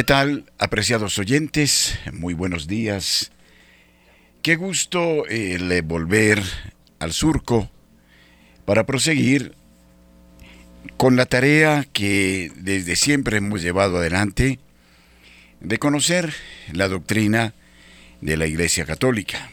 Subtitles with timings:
[0.00, 1.98] ¿Qué tal, apreciados oyentes?
[2.10, 3.32] Muy buenos días.
[4.40, 6.42] Qué gusto el volver
[7.00, 7.70] al surco
[8.64, 9.54] para proseguir
[10.96, 14.58] con la tarea que desde siempre hemos llevado adelante
[15.60, 16.32] de conocer
[16.72, 17.52] la doctrina
[18.22, 19.50] de la Iglesia Católica.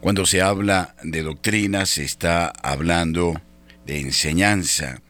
[0.00, 3.42] Cuando se habla de doctrina se está hablando
[3.84, 5.02] de enseñanza,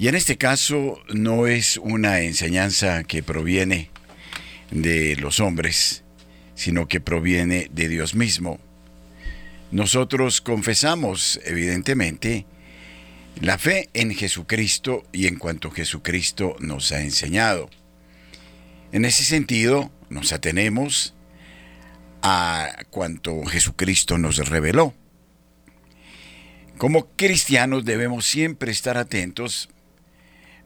[0.00, 3.90] y en este caso no es una enseñanza que proviene
[4.70, 6.04] de los hombres,
[6.54, 8.58] sino que proviene de Dios mismo.
[9.70, 12.46] Nosotros confesamos, evidentemente,
[13.42, 17.68] la fe en Jesucristo y en cuanto Jesucristo nos ha enseñado.
[18.92, 21.12] En ese sentido, nos atenemos
[22.22, 24.94] a cuanto Jesucristo nos reveló.
[26.78, 29.68] Como cristianos debemos siempre estar atentos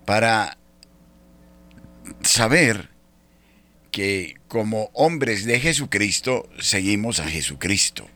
[0.04, 0.58] para
[2.22, 2.90] saber
[3.90, 8.08] que como hombres de Jesucristo seguimos a Jesucristo.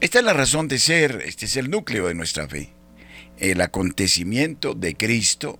[0.00, 2.70] Esta es la razón de ser, este es el núcleo de nuestra fe,
[3.38, 5.58] el acontecimiento de Cristo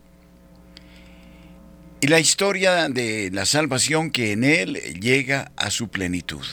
[2.01, 6.44] y la historia de la salvación que en Él llega a su plenitud.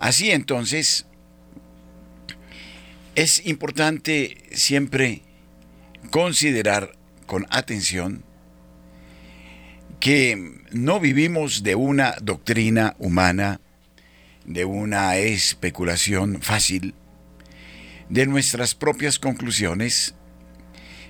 [0.00, 1.06] Así entonces,
[3.14, 5.22] es importante siempre
[6.10, 6.92] considerar
[7.26, 8.24] con atención
[10.00, 13.60] que no vivimos de una doctrina humana,
[14.44, 16.94] de una especulación fácil,
[18.08, 20.14] de nuestras propias conclusiones,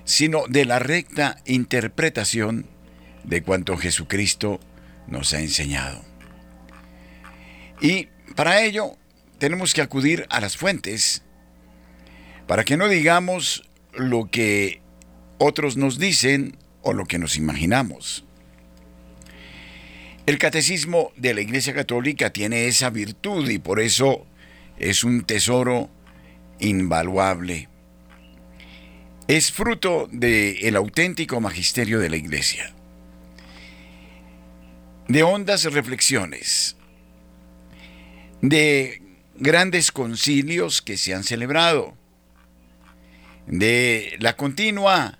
[0.03, 2.67] sino de la recta interpretación
[3.23, 4.59] de cuanto Jesucristo
[5.07, 6.03] nos ha enseñado.
[7.79, 8.97] Y para ello
[9.37, 11.23] tenemos que acudir a las fuentes,
[12.47, 13.68] para que no digamos
[13.99, 14.81] lo que
[15.37, 18.25] otros nos dicen o lo que nos imaginamos.
[20.25, 24.27] El catecismo de la Iglesia Católica tiene esa virtud y por eso
[24.77, 25.89] es un tesoro
[26.59, 27.67] invaluable.
[29.27, 32.73] Es fruto del auténtico magisterio de la Iglesia,
[35.07, 36.75] de hondas reflexiones,
[38.41, 39.01] de
[39.35, 41.95] grandes concilios que se han celebrado,
[43.49, 45.19] de la continua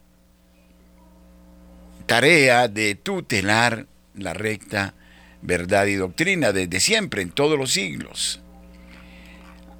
[2.05, 4.93] tarea de tutelar la recta
[5.41, 8.41] verdad y doctrina desde siempre, en todos los siglos.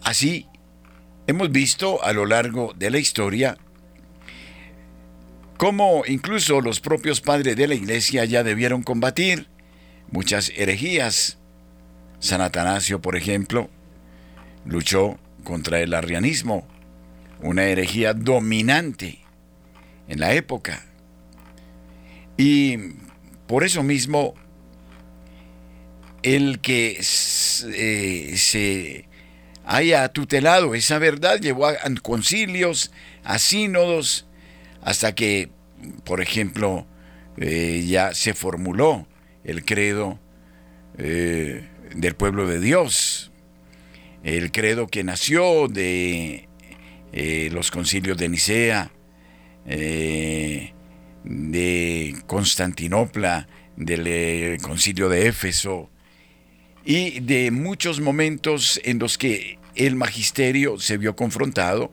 [0.04, 0.48] Así,
[1.28, 3.57] hemos visto a lo largo de la historia
[5.57, 9.48] cómo incluso los propios padres de la iglesia ya debieron combatir
[10.12, 11.38] muchas herejías.
[12.19, 13.69] San Atanasio, por ejemplo,
[14.66, 16.68] luchó contra el arrianismo,
[17.41, 19.19] una herejía dominante
[20.07, 20.86] en la época.
[22.38, 22.77] Y
[23.47, 24.33] por eso mismo,
[26.24, 29.07] el que eh, se
[29.65, 32.91] haya tutelado esa verdad llevó a concilios,
[33.24, 34.25] a sínodos,
[34.81, 35.50] hasta que,
[36.03, 36.88] por ejemplo,
[37.38, 39.07] eh, ya se formuló
[39.44, 40.19] el credo
[40.97, 43.31] eh, del pueblo de Dios,
[44.24, 46.49] el credo que nació de
[47.11, 48.91] eh, los concilios de Nicea,
[49.65, 50.73] eh,
[51.23, 55.89] de Constantinopla, del eh, concilio de Éfeso
[56.85, 61.91] y de muchos momentos en los que el magisterio se vio confrontado.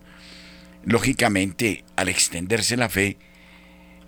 [0.84, 3.16] Lógicamente, al extenderse la fe,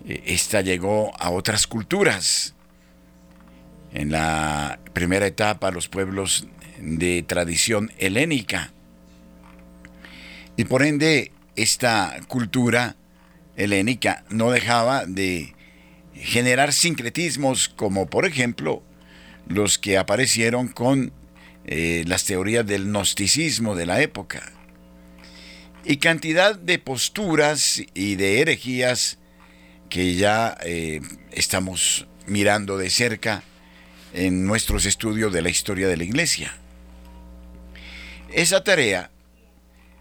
[0.06, 2.54] esta llegó a otras culturas.
[3.92, 6.46] En la primera etapa, los pueblos
[6.80, 8.72] de tradición helénica
[10.58, 12.96] y por ende, esta cultura
[13.56, 15.54] helénica no dejaba de
[16.14, 18.82] generar sincretismos como por ejemplo
[19.46, 21.12] los que aparecieron con
[21.64, 24.52] eh, las teorías del gnosticismo de la época.
[25.84, 29.18] Y cantidad de posturas y de herejías
[29.88, 31.00] que ya eh,
[31.30, 33.44] estamos mirando de cerca
[34.12, 36.52] en nuestros estudios de la historia de la Iglesia.
[38.32, 39.12] Esa tarea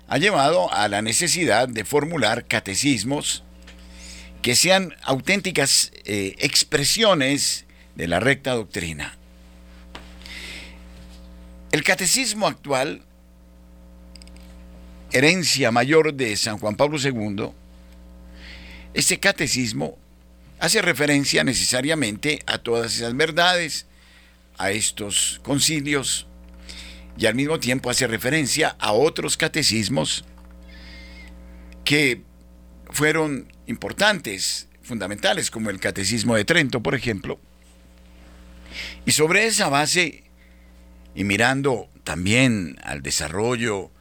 [0.07, 3.43] ha llevado a la necesidad de formular catecismos
[4.41, 7.65] que sean auténticas eh, expresiones
[7.95, 9.17] de la recta doctrina.
[11.71, 13.01] El catecismo actual,
[15.11, 17.51] herencia mayor de San Juan Pablo II,
[18.93, 19.97] este catecismo
[20.59, 23.85] hace referencia necesariamente a todas esas verdades,
[24.57, 26.26] a estos concilios,
[27.17, 30.25] y al mismo tiempo hace referencia a otros catecismos
[31.83, 32.21] que
[32.89, 37.39] fueron importantes, fundamentales, como el Catecismo de Trento, por ejemplo.
[39.05, 40.23] Y sobre esa base,
[41.15, 43.91] y mirando también al desarrollo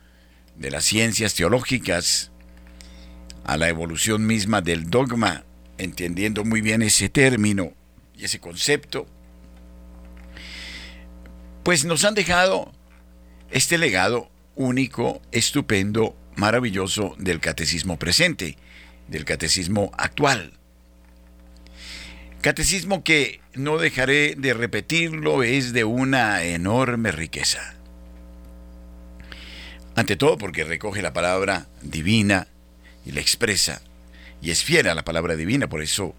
[0.56, 2.30] de las ciencias teológicas,
[3.44, 5.44] a la evolución misma del dogma,
[5.78, 7.72] entendiendo muy bien ese término
[8.16, 9.06] y ese concepto,
[11.62, 12.72] pues nos han dejado
[13.50, 18.56] este legado único, estupendo, maravilloso del catecismo presente,
[19.08, 20.52] del catecismo actual.
[22.40, 27.74] Catecismo que no dejaré de repetirlo es de una enorme riqueza.
[29.94, 32.48] Ante todo porque recoge la palabra divina
[33.04, 33.80] y la expresa,
[34.42, 36.14] y es fiel a la palabra divina, por eso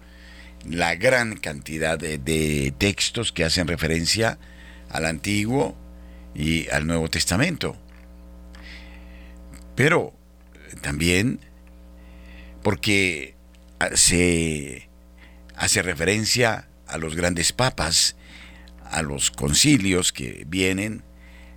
[0.68, 4.38] la gran cantidad de, textos que hacen referencia
[4.90, 5.76] al Antiguo
[6.38, 7.76] y al Nuevo Testamento.
[9.74, 10.14] Pero
[10.80, 11.40] también
[12.62, 13.34] porque
[13.94, 14.88] se
[15.56, 18.16] hace referencia a los grandes papas,
[18.84, 21.02] a los concilios que vienen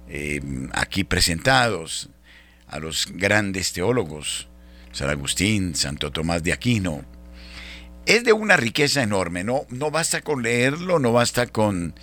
[0.09, 0.41] eh,
[0.73, 2.09] aquí presentados,
[2.67, 4.49] a los grandes teólogos,
[4.91, 7.05] San Agustín, Santo Tomás de Aquino.
[8.07, 11.93] Es de una riqueza enorme, no, no basta con leerlo, no basta con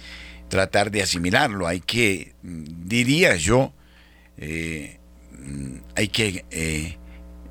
[0.49, 3.73] tratar de asimilarlo, hay que, diría yo,
[4.37, 4.99] eh,
[5.49, 6.97] Mm, hay que eh,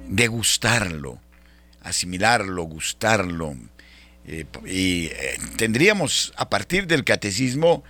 [0.08, 1.20] degustarlo,
[1.82, 3.56] asimilarlo, gustarlo.
[4.26, 5.10] Eh, y
[5.56, 7.84] tendríamos a partir del catecismo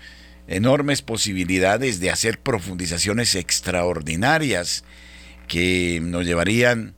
[0.48, 4.84] enormes posibilidades de hacer profundizaciones extraordinarias
[5.48, 6.96] que nos llevarían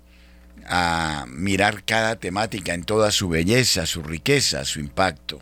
[0.67, 5.41] a mirar cada temática en toda su belleza, su riqueza, su impacto.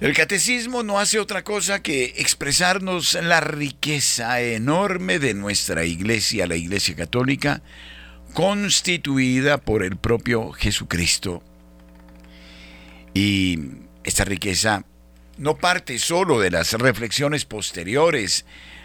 [0.00, 6.54] El catecismo no hace otra cosa que expresarnos la riqueza enorme de nuestra iglesia, la
[6.54, 7.62] iglesia católica,
[8.32, 11.42] constituida por el propio Jesucristo.
[13.12, 13.58] Y
[14.04, 14.84] esta riqueza
[15.36, 18.44] no parte solo de las reflexiones posteriores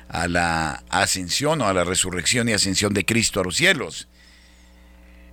[0.10, 4.08] a la ascensión o a la resurrección y ascensión de Cristo a los cielos.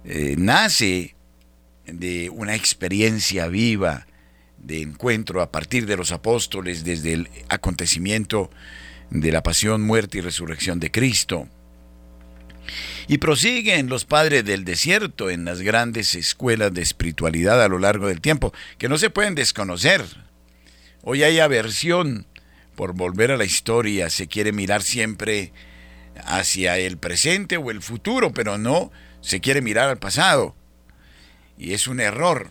[0.04, 1.16] Eh, nace
[1.87, 4.06] de una experiencia viva
[4.61, 8.50] de encuentro a partir de los apóstoles desde el acontecimiento
[9.11, 11.49] de la pasión, muerte y resurrección de Cristo.
[13.09, 18.07] Y prosiguen los padres del desierto en las grandes escuelas de espiritualidad a lo largo
[18.07, 20.05] del tiempo, que no se pueden desconocer.
[21.02, 22.26] Hoy hay aversión
[22.76, 25.52] por volver a la historia, se quiere mirar siempre
[26.25, 30.55] hacia el presente o el futuro, pero no se quiere mirar al pasado.
[31.59, 32.50] Y es un error,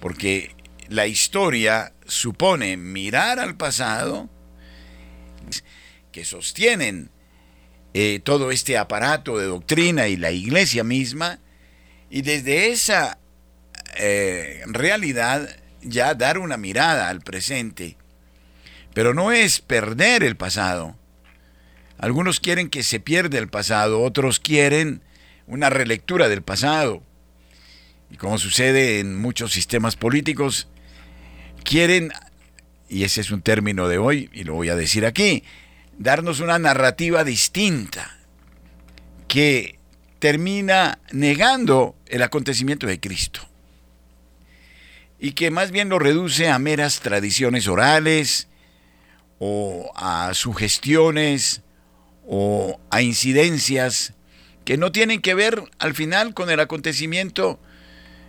[0.00, 0.53] porque
[0.88, 4.28] la historia supone mirar al pasado,
[6.12, 7.10] que sostienen
[7.92, 11.40] eh, todo este aparato de doctrina y la iglesia misma,
[12.10, 13.18] y desde esa
[13.96, 15.48] eh, realidad
[15.82, 17.96] ya dar una mirada al presente.
[18.94, 20.96] Pero no es perder el pasado.
[21.98, 25.02] Algunos quieren que se pierda el pasado, otros quieren
[25.46, 27.02] una relectura del pasado.
[28.10, 30.68] Y como sucede en muchos sistemas políticos,
[31.64, 32.12] quieren,
[32.88, 35.42] y ese es un término de hoy, y lo voy a decir aquí,
[35.98, 38.18] darnos una narrativa distinta
[39.26, 39.78] que
[40.18, 43.40] termina negando el acontecimiento de Cristo.
[45.18, 48.48] Y que más bien lo reduce a meras tradiciones orales
[49.38, 51.62] o a sugestiones
[52.26, 54.14] o a incidencias
[54.64, 57.60] que no tienen que ver al final con el acontecimiento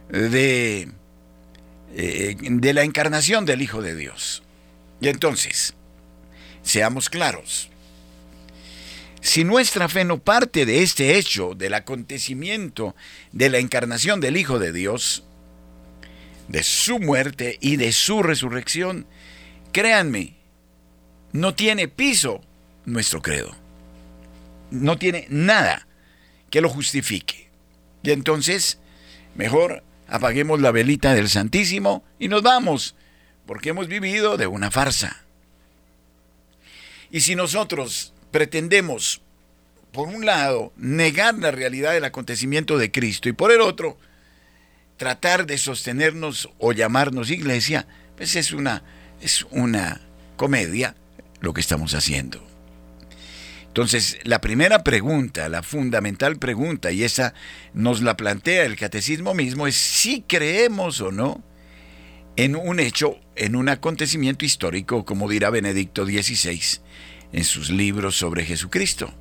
[0.10, 0.92] de
[1.97, 4.43] eh, de la encarnación del Hijo de Dios.
[4.99, 5.73] Y entonces,
[6.61, 7.69] seamos claros,
[9.21, 12.95] si nuestra fe no parte de este hecho, del acontecimiento
[13.31, 15.23] de la encarnación del Hijo de Dios,
[16.49, 19.07] de su muerte y de su resurrección,
[19.71, 20.35] créanme,
[21.31, 22.41] no tiene piso
[22.85, 23.55] nuestro credo.
[24.69, 25.87] No tiene nada
[26.49, 27.49] que lo justifique.
[28.03, 28.79] Y entonces,
[29.33, 32.95] mejor apaguemos la velita del Santísimo y nos vamos,
[33.45, 35.24] porque hemos vivido de una farsa.
[37.12, 39.21] Y si nosotros pretendemos,
[39.91, 43.97] por un lado, negar la realidad del acontecimiento de Cristo y por el otro,
[44.97, 48.83] tratar de sostenernos o llamarnos iglesia, pues es una,
[49.21, 50.01] es una
[50.38, 50.95] comedia
[51.39, 52.54] lo que estamos haciendo.
[53.75, 57.34] Entonces, la primera pregunta, la fundamental pregunta, y esa
[57.74, 61.44] nos la plantea el catecismo mismo, es si creemos o no
[62.38, 66.62] en un hecho, en un acontecimiento histórico, como dirá Benedicto XVI
[67.34, 69.13] en sus libros sobre Jesucristo.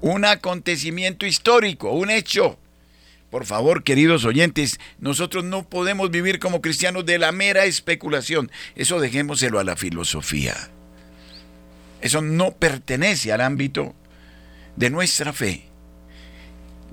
[0.00, 2.56] Un acontecimiento histórico, un hecho
[3.32, 8.48] Por favor, queridos oyentes, nosotros no podemos vivir como cristianos de la mera especulación.
[8.76, 10.70] Eso dejémoselo a la filosofía.
[12.00, 13.94] Eso no pertenece al ámbito
[14.76, 15.64] de nuestra fe.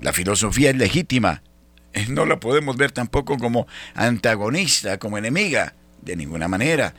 [0.00, 1.42] La filosofía es legítima.
[2.08, 5.74] No la podemos ver tampoco como antagonista, como enemiga.
[6.02, 6.94] De ninguna manera.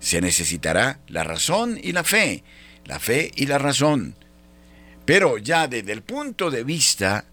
[0.00, 2.44] Se necesitará la razón y la fe.
[2.86, 4.14] La fe y la razón.
[5.04, 7.24] Pero ya desde el punto de vista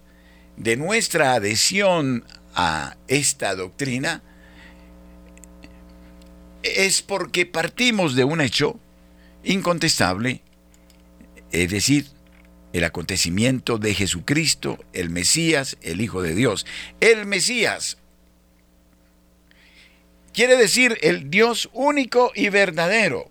[0.56, 4.22] de nuestra adhesión a esta doctrina
[6.62, 8.78] es porque partimos de un hecho
[9.46, 10.42] incontestable,
[11.52, 12.06] es decir,
[12.72, 16.66] el acontecimiento de Jesucristo, el Mesías, el Hijo de Dios.
[17.00, 17.96] El Mesías
[20.34, 23.30] quiere decir el Dios único y verdadero,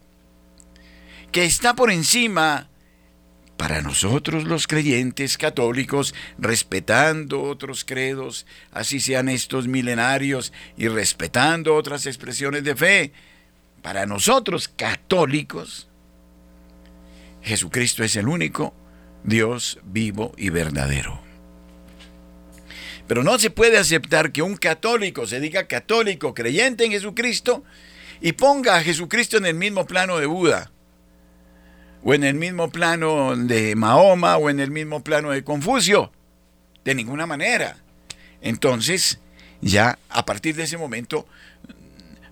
[1.31, 2.69] que está por encima
[3.57, 12.05] para nosotros los creyentes católicos, respetando otros credos, así sean estos milenarios, y respetando otras
[12.05, 13.11] expresiones de fe,
[13.81, 15.87] para nosotros católicos,
[17.45, 18.73] Jesucristo es el único
[19.23, 21.21] Dios vivo y verdadero.
[23.07, 27.63] Pero no se puede aceptar que un católico se diga católico, creyente en Jesucristo,
[28.19, 30.71] y ponga a Jesucristo en el mismo plano de Buda
[32.03, 36.11] o en el mismo plano de Mahoma o en el mismo plano de Confucio.
[36.83, 37.77] De ninguna manera.
[38.41, 39.19] Entonces,
[39.61, 41.27] ya a partir de ese momento,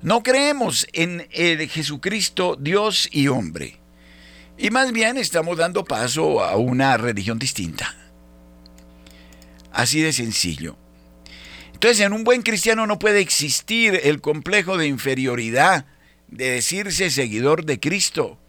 [0.01, 3.82] no creemos en el Jesucristo Dios y hombre.
[4.63, 7.93] Y más bien estamos dando paso a una religión distinta.
[9.74, 10.77] Así de sencillo.
[11.74, 15.86] Entonces, en un buen cristiano no puede existir el complejo de inferioridad
[16.29, 18.39] de decirse seguidor de Cristo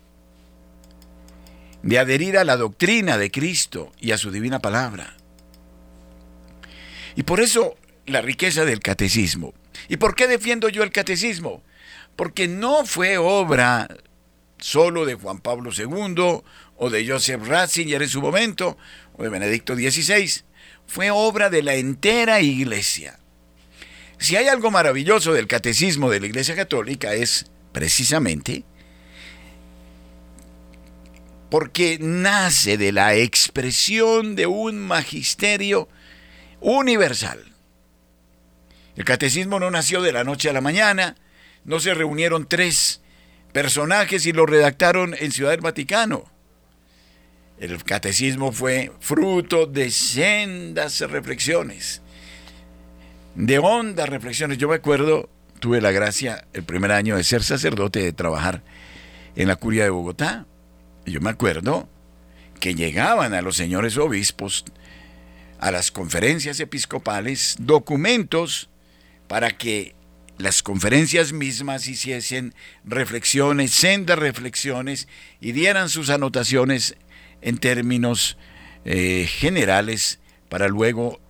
[1.83, 5.17] de adherir a la doctrina de Cristo y a su divina palabra.
[7.17, 7.75] Y por eso
[8.07, 9.53] la riqueza del catecismo.
[9.89, 11.65] ¿Y por qué defiendo yo el catecismo?
[12.15, 13.89] Porque no fue obra
[14.65, 16.41] solo de Juan Pablo II
[16.79, 18.79] o de Joseph Ratzinger en su momento
[19.15, 20.41] o de Benedicto XVI.
[20.87, 23.19] Fue obra de la entera iglesia.
[24.17, 28.65] Si hay algo maravilloso del catecismo de la Iglesia Católica es precisamente
[31.51, 35.91] porque nace de la expresión de un magisterio
[36.63, 37.53] universal.
[38.97, 41.17] El catecismo no nació de la noche a la mañana,
[41.67, 43.03] no se reunieron tres
[43.55, 46.25] personajes y lo redactaron en Ciudad del Vaticano.
[47.59, 52.03] El catecismo fue fruto de sendas reflexiones,
[53.35, 54.59] de hondas reflexiones.
[54.59, 55.31] Yo me acuerdo,
[55.61, 58.63] tuve la gracia el primer año de ser sacerdote, de trabajar
[59.37, 60.47] en la curia de Bogotá
[61.07, 61.89] yo me acuerdo
[62.61, 64.65] que llegaban a los señores obispos,
[65.61, 68.71] a las conferencias episcopales, documentos
[69.29, 69.95] para que
[70.39, 75.09] las conferencias mismas hiciesen reflexiones, sendas reflexiones,
[75.41, 76.97] y dieran sus anotaciones
[77.41, 78.37] en términos
[78.85, 81.21] eh, generales para luego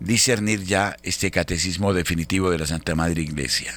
[0.00, 3.72] discernir ya este catecismo definitivo de la Santa Madre Iglesia.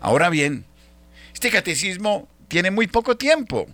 [0.00, 0.64] Ahora bien,
[1.32, 3.66] este catecismo tiene muy poco tiempo.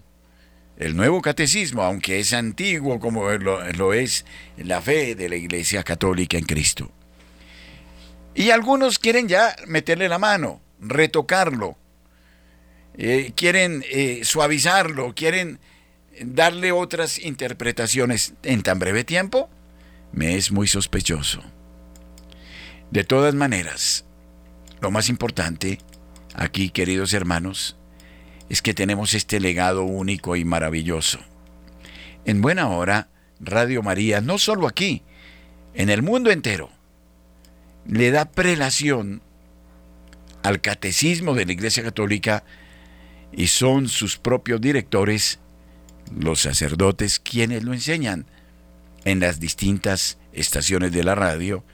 [0.77, 4.25] El nuevo catecismo, aunque es antiguo como lo, es
[4.57, 6.91] la fe de la Iglesia Católica en Cristo.
[8.35, 11.77] Y algunos quieren ya meterle la mano, retocarlo,
[12.97, 15.59] eh, quieren eh, suavizarlo, quieren
[16.21, 19.49] darle otras interpretaciones en tan breve tiempo,
[20.13, 21.43] me es muy sospechoso.
[22.91, 24.05] De todas maneras,
[24.81, 25.79] lo más importante
[26.35, 27.77] aquí, queridos hermanos,
[28.49, 31.21] es que tenemos este legado único y maravilloso.
[32.25, 33.09] En buena hora,
[33.39, 35.03] Radio María, no solo aquí,
[35.75, 36.71] en el mundo entero,
[37.87, 39.23] le da prelación
[40.43, 42.45] al catecismo de la Iglesia Católica
[43.33, 45.39] y son sus propios directores,
[46.17, 48.27] los sacerdotes, quienes lo enseñan
[49.05, 51.65] en las distintas estaciones de la radio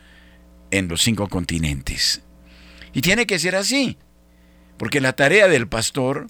[0.71, 2.23] en los cinco continentes.
[2.93, 3.99] Y tiene que ser así,
[4.79, 6.29] porque la tarea del pastor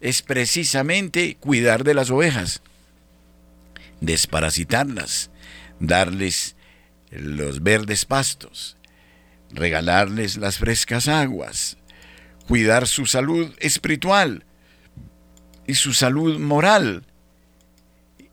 [0.00, 2.62] es precisamente cuidar de las ovejas,
[4.00, 5.30] desparasitarlas,
[5.80, 6.56] darles
[7.10, 8.76] los verdes pastos,
[9.54, 11.78] regalarles las frescas aguas,
[12.46, 14.44] cuidar su salud espiritual
[15.66, 17.06] y su salud moral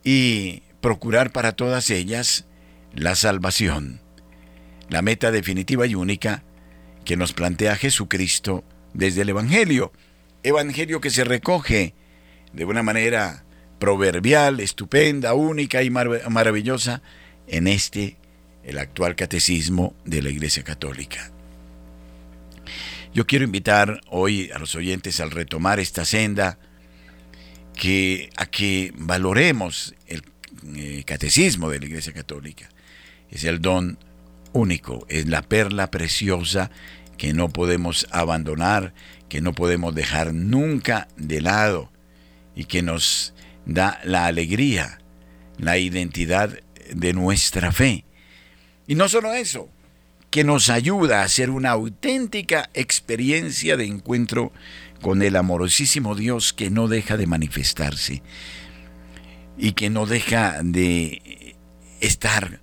[0.04, 2.46] y procurar para todas ellas
[2.94, 4.02] la salvación,
[4.90, 6.44] la meta definitiva y única
[7.06, 9.92] que nos plantea Jesucristo desde el Evangelio.
[10.44, 11.94] Evangelio que se recoge
[12.52, 13.46] de una manera
[13.80, 17.02] proverbial, estupenda, única y maravillosa
[17.48, 18.18] en este
[18.64, 21.32] el actual catecismo de la Iglesia Católica.
[23.14, 26.58] Yo quiero invitar hoy a los oyentes al retomar esta senda
[27.76, 30.24] que, a que valoremos el
[30.76, 32.70] eh, catecismo de la Iglesia Católica.
[33.30, 33.98] Es el don
[34.54, 36.72] único, es la perla preciosa
[37.18, 38.94] que no podemos abandonar,
[39.30, 41.92] que no podemos dejar nunca de lado
[42.56, 43.34] y que nos
[43.66, 45.00] da la alegría,
[45.58, 46.60] la identidad
[46.94, 48.06] de nuestra fe.
[48.88, 49.70] Y no solo eso,
[50.32, 54.52] que nos ayuda a hacer una auténtica experiencia de encuentro
[55.02, 58.24] con el amorosísimo Dios que no deja de manifestarse
[59.58, 61.56] y que no deja de
[62.00, 62.62] estar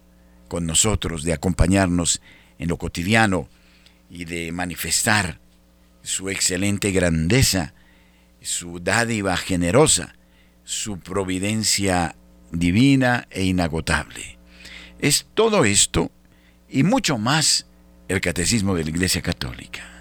[0.48, 2.22] con nosotros, de acompañarnos
[2.58, 3.48] en lo cotidiano
[4.10, 5.38] y de manifestar
[6.02, 7.74] su excelente grandeza,
[8.40, 10.14] su dádiva generosa,
[10.64, 12.16] su providencia
[12.50, 14.37] divina e inagotable.
[14.98, 16.10] Es todo esto
[16.68, 17.66] y mucho más
[18.08, 19.97] el catecismo de la Iglesia Católica.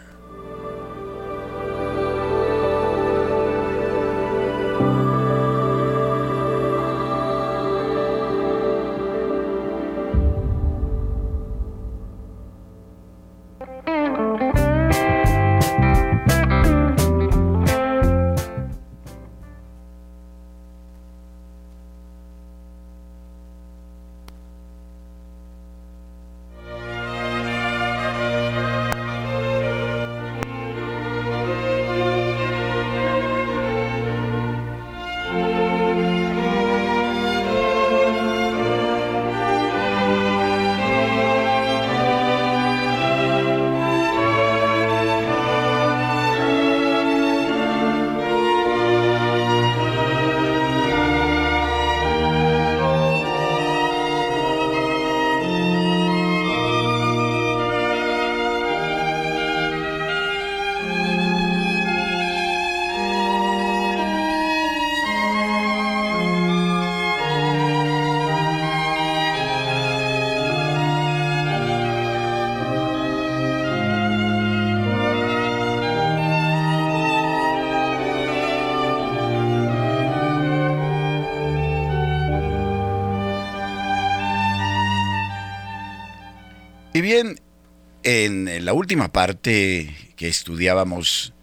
[88.09, 91.33] En la última parte que estudiábamos,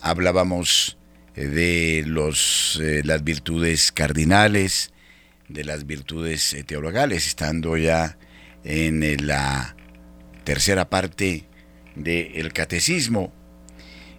[0.00, 0.98] hablábamos
[1.34, 4.92] eh, de los, eh, las virtudes cardinales,
[5.48, 8.18] de las virtudes eh, teologales, estando ya
[8.62, 9.74] en la
[10.44, 11.48] tercera parte
[11.96, 13.32] del catecismo.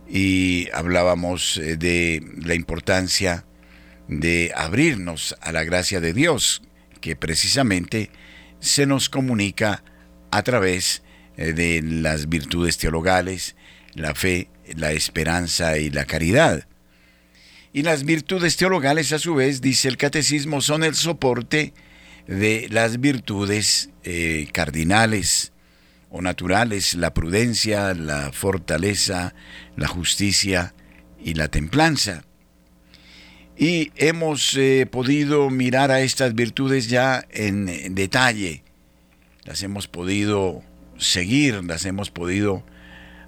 [0.10, 3.45] Y hablábamos de la importancia
[4.10, 6.63] de abrirnos a la gracia de Dios,
[7.00, 8.12] que precisamente
[8.60, 9.86] se nos comunica
[10.32, 11.02] a través
[11.38, 13.56] de las virtudes teologales,
[13.93, 16.67] la fe, la esperanza y la caridad.
[17.73, 21.73] Y las virtudes teologales, a su vez, dice el catecismo, son el soporte
[22.28, 25.54] de las virtudes eh, cardinales
[26.10, 29.34] o naturales, la prudencia, la fortaleza,
[29.76, 30.73] la justicia
[31.23, 32.23] y la templanza.
[33.58, 38.63] Y hemos eh, podido mirar a estas virtudes ya en detalle
[39.47, 40.62] las hemos podido
[40.97, 42.65] seguir, las hemos podido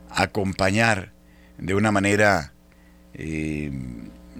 [0.09, 1.13] acompañar
[1.57, 2.53] de una manera
[3.13, 3.71] eh,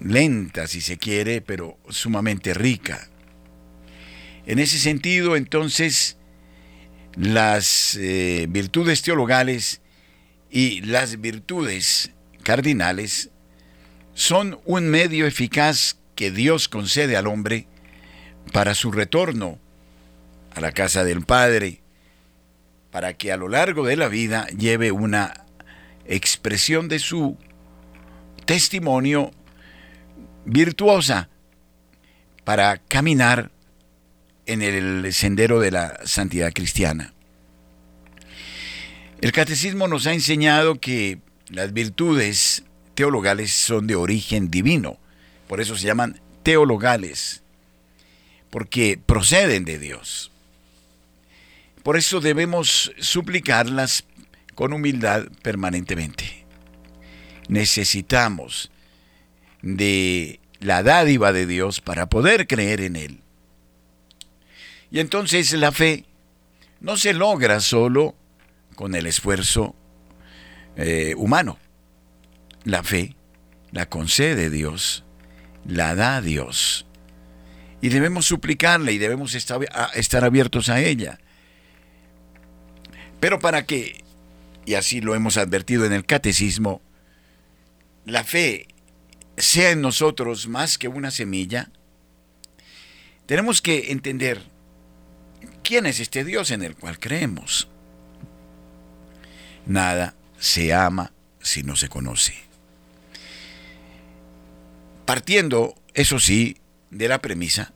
[0.02, 3.08] lenta, si se quiere, pero sumamente rica.
[4.46, 6.16] En ese sentido, entonces,
[7.14, 9.80] las eh, virtudes teologales
[10.50, 12.12] y las virtudes
[12.42, 13.30] cardinales
[14.14, 17.66] son un medio eficaz que Dios concede al hombre
[18.52, 19.58] para su retorno
[20.54, 21.79] a la casa del Padre,
[22.90, 25.44] para que a lo largo de la vida lleve una
[26.06, 27.36] expresión de su
[28.44, 29.30] testimonio
[30.44, 31.28] virtuosa
[32.44, 33.50] para caminar
[34.46, 37.14] en el sendero de la santidad cristiana.
[39.20, 44.98] El catecismo nos ha enseñado que las virtudes teologales son de origen divino,
[45.46, 47.42] por eso se llaman teologales,
[48.50, 50.32] porque proceden de Dios.
[51.82, 54.04] Por eso debemos suplicarlas
[54.54, 56.44] con humildad permanentemente.
[57.48, 58.70] Necesitamos
[59.62, 63.20] de la dádiva de Dios para poder creer en Él.
[64.90, 66.04] Y entonces la fe
[66.80, 68.14] no se logra solo
[68.74, 69.74] con el esfuerzo
[70.76, 71.58] eh, humano.
[72.64, 73.16] La fe
[73.72, 75.04] la concede Dios,
[75.64, 76.86] la da Dios.
[77.80, 81.18] Y debemos suplicarle y debemos estar abiertos a ella
[83.20, 84.02] Pero para que,
[84.66, 86.80] y así lo hemos advertido en el catecismo,
[88.04, 88.68] la fe
[89.36, 91.70] sea en nosotros más que una semilla,
[93.26, 94.42] tenemos que entender
[95.62, 97.68] quién es este Dios en el cual creemos.
[99.66, 102.34] Nada se ama si no se conoce.
[105.04, 106.56] Partiendo, eso sí,
[106.90, 107.72] de la premisa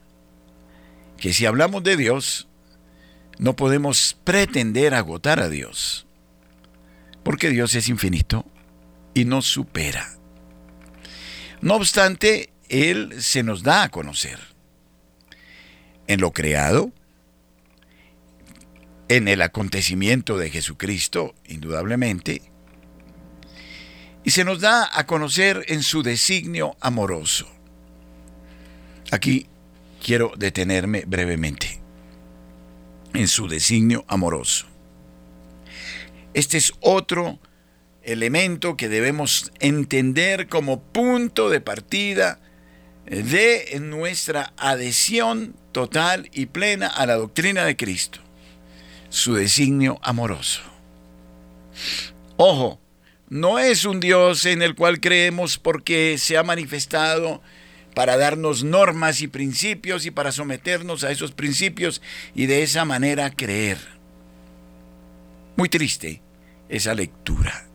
[1.24, 2.48] que si hablamos de Dios,
[3.38, 6.06] no podemos pretender agotar a Dios,
[7.22, 8.46] porque Dios es infinito
[9.12, 10.14] y nos supera.
[11.60, 14.38] No obstante, Él se nos da a conocer
[16.06, 16.92] en lo creado,
[19.08, 22.42] en el acontecimiento de Jesucristo, indudablemente,
[24.24, 27.46] y se nos da a conocer en su designio amoroso.
[29.10, 29.46] Aquí
[30.02, 31.83] quiero detenerme brevemente
[33.14, 34.66] en su designio amoroso.
[36.34, 37.38] Este es otro
[38.02, 42.40] elemento que debemos entender como punto de partida
[43.06, 48.20] de nuestra adhesión total y plena a la doctrina de Cristo,
[49.08, 50.62] su designio amoroso.
[52.36, 52.80] Ojo,
[53.28, 57.42] no es un Dios en el cual creemos porque se ha manifestado
[57.94, 62.02] para darnos normas y principios y para someternos a esos principios
[62.34, 63.78] y de esa manera creer.
[65.56, 66.20] Muy triste
[66.68, 67.66] esa lectura.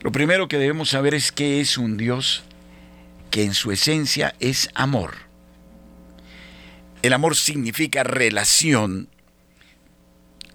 [0.00, 2.44] Lo primero que debemos saber es que es un Dios
[3.30, 5.14] que en su esencia es amor.
[7.02, 9.08] El amor significa relación,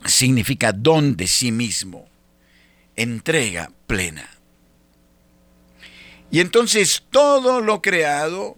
[0.06, 2.10] significa don de sí mismo,
[2.96, 4.41] entrega plena.
[6.32, 8.58] Y entonces todo lo creado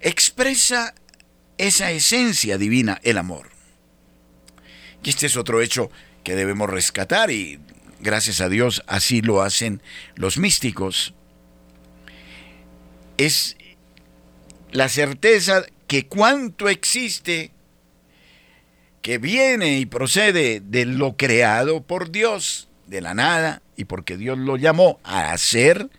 [0.00, 0.94] expresa
[1.58, 3.50] esa esencia divina, el amor.
[5.02, 5.90] Y este es otro hecho
[6.24, 7.60] que debemos rescatar y
[8.00, 9.82] gracias a Dios así lo hacen
[10.14, 11.14] los místicos.
[13.18, 13.56] Es
[14.72, 17.50] la certeza que cuanto existe,
[19.02, 24.38] que viene y procede de lo creado por Dios, de la nada, y porque Dios
[24.38, 25.90] lo llamó a hacer,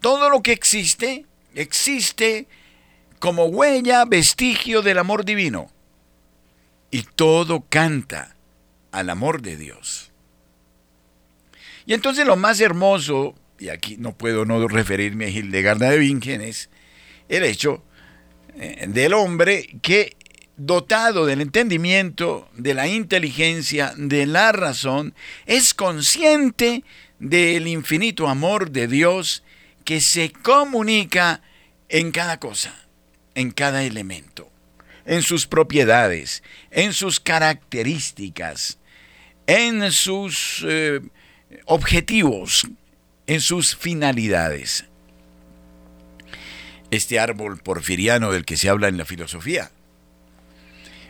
[0.00, 2.46] todo lo que existe, existe
[3.18, 5.70] como huella, vestigio del amor divino.
[6.90, 8.34] Y todo canta
[8.90, 10.10] al amor de Dios.
[11.86, 16.40] Y entonces lo más hermoso, y aquí no puedo no referirme a Hildegarda de Bingen,
[16.40, 16.70] es
[17.28, 17.84] el hecho
[18.56, 20.16] eh, del hombre que
[20.56, 25.14] dotado del entendimiento, de la inteligencia, de la razón,
[25.46, 26.84] es consciente
[27.18, 29.42] del infinito amor de Dios
[29.84, 31.42] que se comunica
[31.88, 32.74] en cada cosa,
[33.34, 34.50] en cada elemento,
[35.04, 38.78] en sus propiedades, en sus características,
[39.46, 41.00] en sus eh,
[41.64, 42.66] objetivos,
[43.26, 44.84] en sus finalidades.
[46.90, 49.70] Este árbol porfiriano del que se habla en la filosofía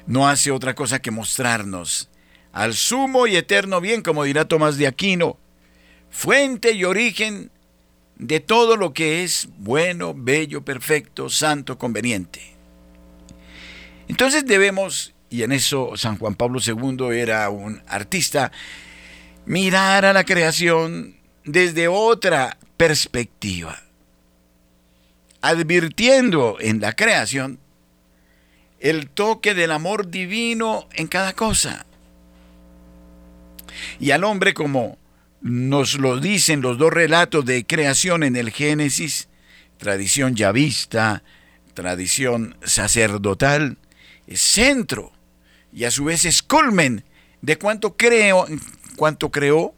[0.07, 2.11] no hace otra cosa que mostrarnos
[2.53, 5.39] al sumo y eterno bien, como dirá Tomás de Aquino,
[6.11, 7.51] fuente y origen
[8.21, 12.43] de todo lo que es bueno, bello, perfecto, santo, conveniente.
[14.09, 18.53] Entonces debemos, y en eso San Juan Pablo II era un artista,
[19.47, 23.81] mirar a la creación desde otra perspectiva,
[25.41, 27.59] advirtiendo en la creación
[28.81, 31.87] el toque del amor divino en cada cosa.
[33.99, 34.99] Y al hombre como
[35.41, 39.29] nos lo dicen los dos relatos de creación en el Génesis,
[39.79, 41.23] tradición yavista,
[41.75, 43.79] tradición sacerdotal,
[44.27, 45.13] es centro
[45.73, 47.05] y a su vez es culmen
[47.41, 48.47] de cuanto creo,
[48.97, 49.75] cuanto creó.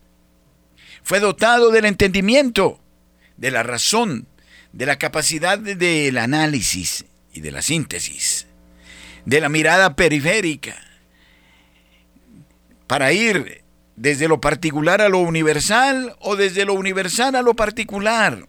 [1.05, 2.81] Fue dotado del entendimiento,
[3.37, 4.27] de la razón,
[4.73, 8.47] de la capacidad del análisis y de la síntesis,
[9.25, 10.77] de la mirada periférica,
[12.87, 13.62] para ir
[13.97, 18.47] desde lo particular a lo universal o desde lo universal a lo particular.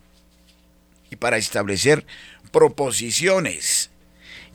[1.10, 2.06] Y para establecer
[2.52, 3.90] proposiciones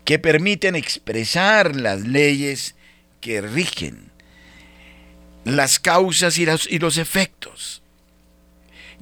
[0.05, 2.75] que permiten expresar las leyes
[3.21, 4.09] que rigen
[5.45, 7.83] las causas y los, y los efectos.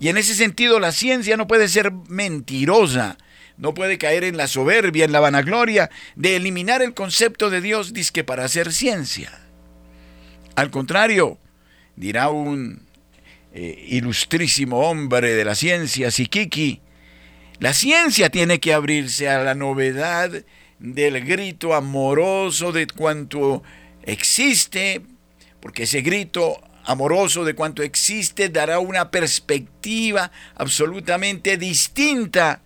[0.01, 3.17] Y en ese sentido la ciencia no puede ser mentirosa,
[3.57, 7.93] no puede caer en la soberbia, en la vanagloria de eliminar el concepto de Dios
[7.95, 9.33] disque para hacer ciencia.
[10.55, 11.39] Al contrario,
[11.97, 12.83] dirá un
[13.53, 16.81] eh, ilustrísimo hombre de la ciencia, Sikiki,
[17.59, 20.31] la ciencia tiene que abrirse a la novedad
[20.79, 23.63] del grito amoroso de cuanto
[24.03, 25.01] existe,
[25.61, 32.63] porque ese grito amoroso de cuanto existe dará una perspectiva absolutamente distinta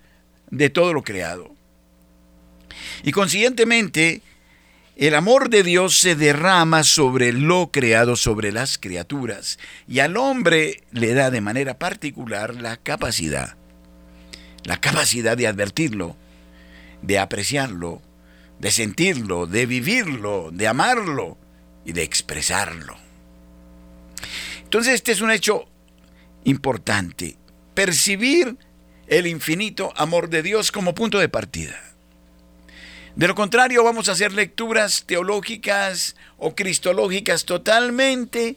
[0.51, 1.55] de todo lo creado.
[3.03, 4.23] Y consiguientemente,
[5.07, 9.59] el amor de Dios se derrama sobre lo creado, sobre las criaturas,
[9.89, 13.57] y al hombre le da de manera particular la capacidad,
[14.63, 16.17] la capacidad de advertirlo,
[17.01, 18.03] de apreciarlo,
[18.59, 21.39] de sentirlo, de vivirlo, de amarlo
[21.87, 22.95] y de expresarlo.
[24.65, 25.67] Entonces este es un hecho
[26.45, 27.39] importante,
[27.73, 28.59] percibir
[29.07, 31.90] el infinito amor de Dios como punto de partida.
[33.17, 38.57] De lo contrario, vamos a hacer lecturas teológicas o cristológicas totalmente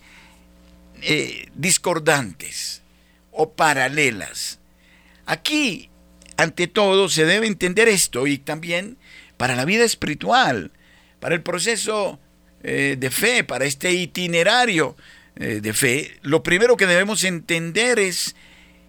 [1.01, 2.81] eh, discordantes
[3.31, 4.59] o paralelas.
[5.25, 5.89] Aquí,
[6.37, 8.97] ante todo, se debe entender esto y también
[9.37, 10.71] para la vida espiritual,
[11.19, 12.19] para el proceso
[12.63, 14.95] eh, de fe, para este itinerario
[15.35, 18.35] eh, de fe, lo primero que debemos entender es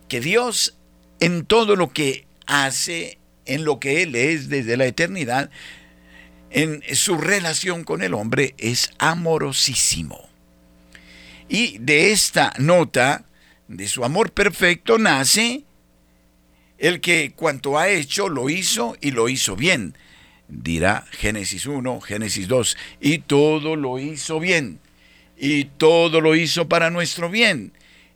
[0.08, 0.76] que Dios
[1.20, 5.50] en todo lo que hace, en lo que Él es desde la eternidad,
[6.50, 10.28] en su relación con el hombre es amorosísimo.
[11.48, 13.24] Y de esta nota,
[13.68, 15.64] de su amor perfecto, nace
[16.78, 19.96] el que cuanto ha hecho lo hizo y lo hizo bien.
[20.48, 24.80] Dirá Génesis 1, Génesis 2, y todo lo hizo bien
[25.36, 27.72] y todo lo hizo para nuestro bien,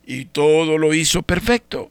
[0.07, 1.91] y todo lo hizo perfecto.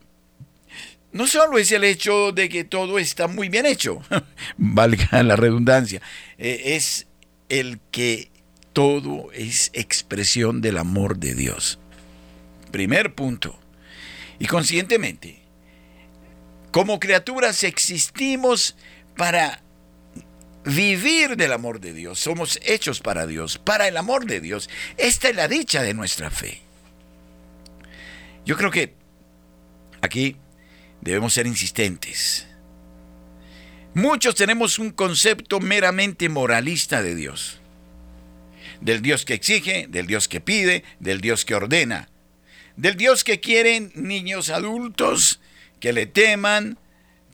[1.18, 4.04] No solo es el hecho de que todo está muy bien hecho,
[4.58, 6.00] valga la redundancia,
[6.38, 7.08] eh, es
[7.50, 8.30] el que
[8.72, 11.80] todo es expresión del amor de Dios.
[12.70, 13.60] Primer punto.
[14.38, 15.40] Y conscientemente,
[16.70, 18.76] como criaturas existimos
[19.16, 19.64] para
[20.66, 22.20] vivir del amor de Dios.
[22.20, 24.70] Somos hechos para Dios, para el amor de Dios.
[24.98, 26.62] Esta es la dicha de nuestra fe.
[28.46, 28.94] Yo creo que
[30.02, 30.36] aquí
[31.02, 32.48] debemos ser insistentes.
[33.94, 37.60] Muchos tenemos un concepto meramente moralista de Dios.
[38.82, 42.10] Del Dios que exige, del Dios que pide, del Dios que ordena.
[42.76, 45.40] Del Dios que quieren niños adultos
[45.80, 46.78] que le teman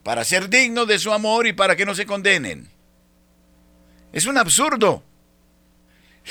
[0.04, 2.69] para ser dignos de su amor y para que no se condenen.
[4.13, 5.04] Es un absurdo.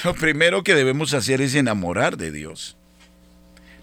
[0.05, 2.77] Lo primero que debemos hacer es enamorar de Dios.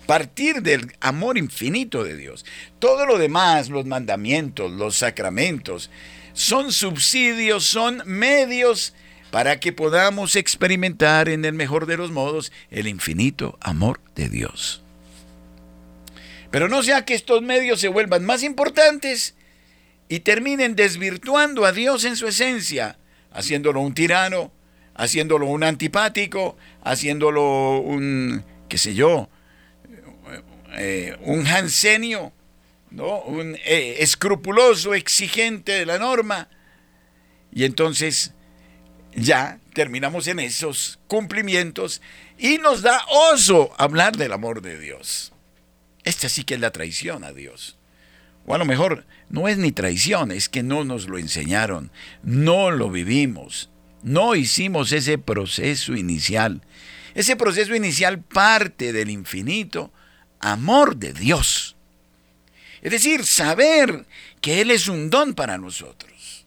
[0.09, 2.43] Partir del amor infinito de Dios.
[2.79, 5.91] Todo lo demás, los mandamientos, los sacramentos,
[6.33, 8.95] son subsidios, son medios
[9.29, 14.81] para que podamos experimentar en el mejor de los modos el infinito amor de Dios.
[16.49, 19.35] Pero no sea que estos medios se vuelvan más importantes
[20.07, 22.97] y terminen desvirtuando a Dios en su esencia,
[23.31, 24.51] haciéndolo un tirano,
[24.95, 29.29] haciéndolo un antipático, haciéndolo un, qué sé yo,
[30.73, 32.33] eh, un jansenio,
[32.91, 33.21] ¿no?
[33.21, 36.49] un eh, escrupuloso, exigente de la norma.
[37.51, 38.33] Y entonces
[39.13, 42.01] ya terminamos en esos cumplimientos
[42.37, 45.33] y nos da oso hablar del amor de Dios.
[46.03, 47.77] Esta sí que es la traición a Dios.
[48.45, 51.91] O a lo mejor no es ni traición, es que no nos lo enseñaron,
[52.23, 53.69] no lo vivimos,
[54.01, 56.61] no hicimos ese proceso inicial.
[57.15, 59.91] Ese proceso inicial parte del infinito
[60.39, 61.75] amor de Dios.
[62.81, 64.05] Es decir, saber
[64.41, 66.45] que Él es un don para nosotros.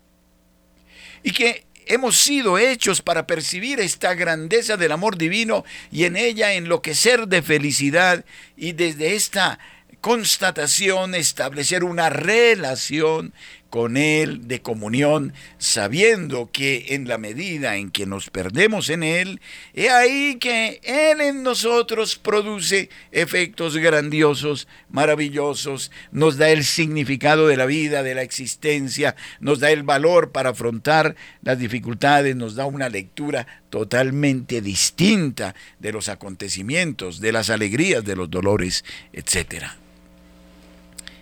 [1.23, 6.55] Y que hemos sido hechos para percibir esta grandeza del amor divino y en ella
[6.55, 8.25] enloquecer de felicidad
[8.57, 9.59] y desde esta
[10.01, 13.33] constatación, establecer una relación
[13.73, 19.41] con Él de comunión, sabiendo que en la medida en que nos perdemos en Él,
[19.73, 27.57] es ahí que Él en nosotros produce efectos grandiosos, maravillosos, nos da el significado de
[27.57, 32.67] la vida, de la existencia, nos da el valor para afrontar las dificultades, nos da
[32.67, 39.79] una lectura totalmente distinta de los acontecimientos, de las alegrías, de los dolores, etcétera.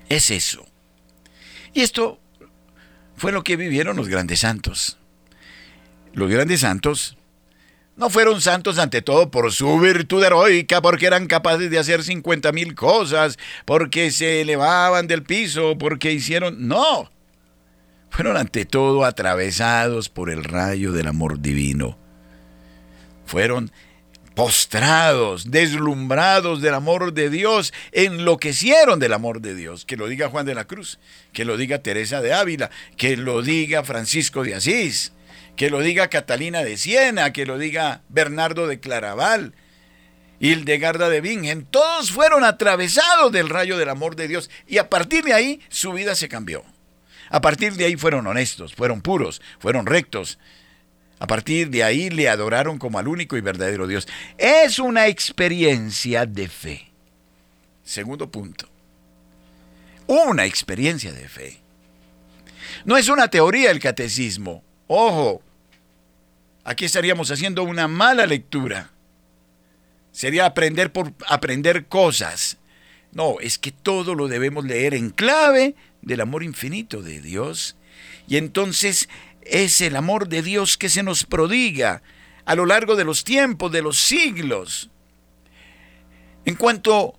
[0.09, 0.67] Es eso.
[1.73, 2.19] Y esto
[3.21, 4.97] fue lo que vivieron los grandes santos.
[6.15, 7.19] Los grandes santos
[7.95, 12.51] no fueron santos ante todo por su virtud heroica, porque eran capaces de hacer 50
[12.53, 16.67] mil cosas, porque se elevaban del piso, porque hicieron...
[16.67, 17.11] No.
[18.09, 21.99] Fueron ante todo atravesados por el rayo del amor divino.
[23.27, 23.71] Fueron
[24.35, 29.85] postrados, deslumbrados del amor de Dios, enloquecieron del amor de Dios.
[29.85, 30.99] Que lo diga Juan de la Cruz,
[31.33, 35.13] que lo diga Teresa de Ávila, que lo diga Francisco de Asís,
[35.57, 39.55] que lo diga Catalina de Siena, que lo diga Bernardo de Claraval,
[40.41, 45.23] Hildegarda de Bingen, todos fueron atravesados del rayo del amor de Dios y a partir
[45.23, 46.65] de ahí su vida se cambió.
[47.29, 50.39] A partir de ahí fueron honestos, fueron puros, fueron rectos.
[51.21, 54.09] A partir de ahí le adoraron como al único y verdadero Dios.
[54.39, 56.91] Es una experiencia de fe.
[57.85, 58.67] Segundo punto.
[60.07, 61.61] Una experiencia de fe.
[62.87, 64.65] No es una teoría el catecismo.
[64.87, 65.43] Ojo,
[66.65, 68.91] aquí estaríamos haciendo una mala lectura.
[70.13, 72.57] Sería aprender por aprender cosas.
[73.13, 77.77] No, es que todo lo debemos leer en clave del amor infinito de Dios.
[78.27, 79.09] Y entonces
[79.51, 82.03] es el amor de Dios que se nos prodiga
[82.45, 84.91] a lo largo de los tiempos, de los siglos.
[86.45, 87.19] En cuanto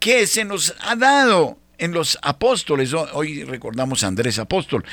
[0.00, 4.84] que se nos ha dado en los apóstoles, hoy recordamos a Andrés Apóstol,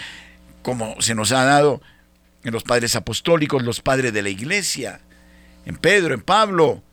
[0.62, 1.82] como se nos ha dado
[2.44, 5.02] en los padres apostólicos, los padres de la iglesia,
[5.66, 6.84] en Pedro, en Pablo,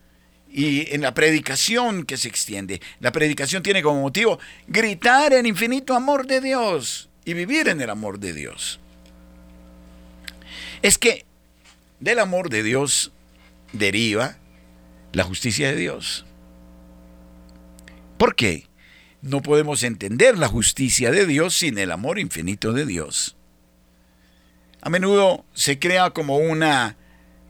[0.50, 2.80] y en la predicación que se extiende.
[3.00, 7.90] La predicación tiene como motivo gritar en infinito amor de Dios y vivir en el
[7.90, 8.80] amor de Dios.
[10.82, 11.24] Es que
[12.00, 13.12] del amor de Dios
[13.72, 14.38] deriva
[15.12, 16.24] la justicia de Dios.
[18.16, 18.68] ¿Por qué?
[19.20, 23.36] No podemos entender la justicia de Dios sin el amor infinito de Dios.
[24.80, 26.96] A menudo se crea como una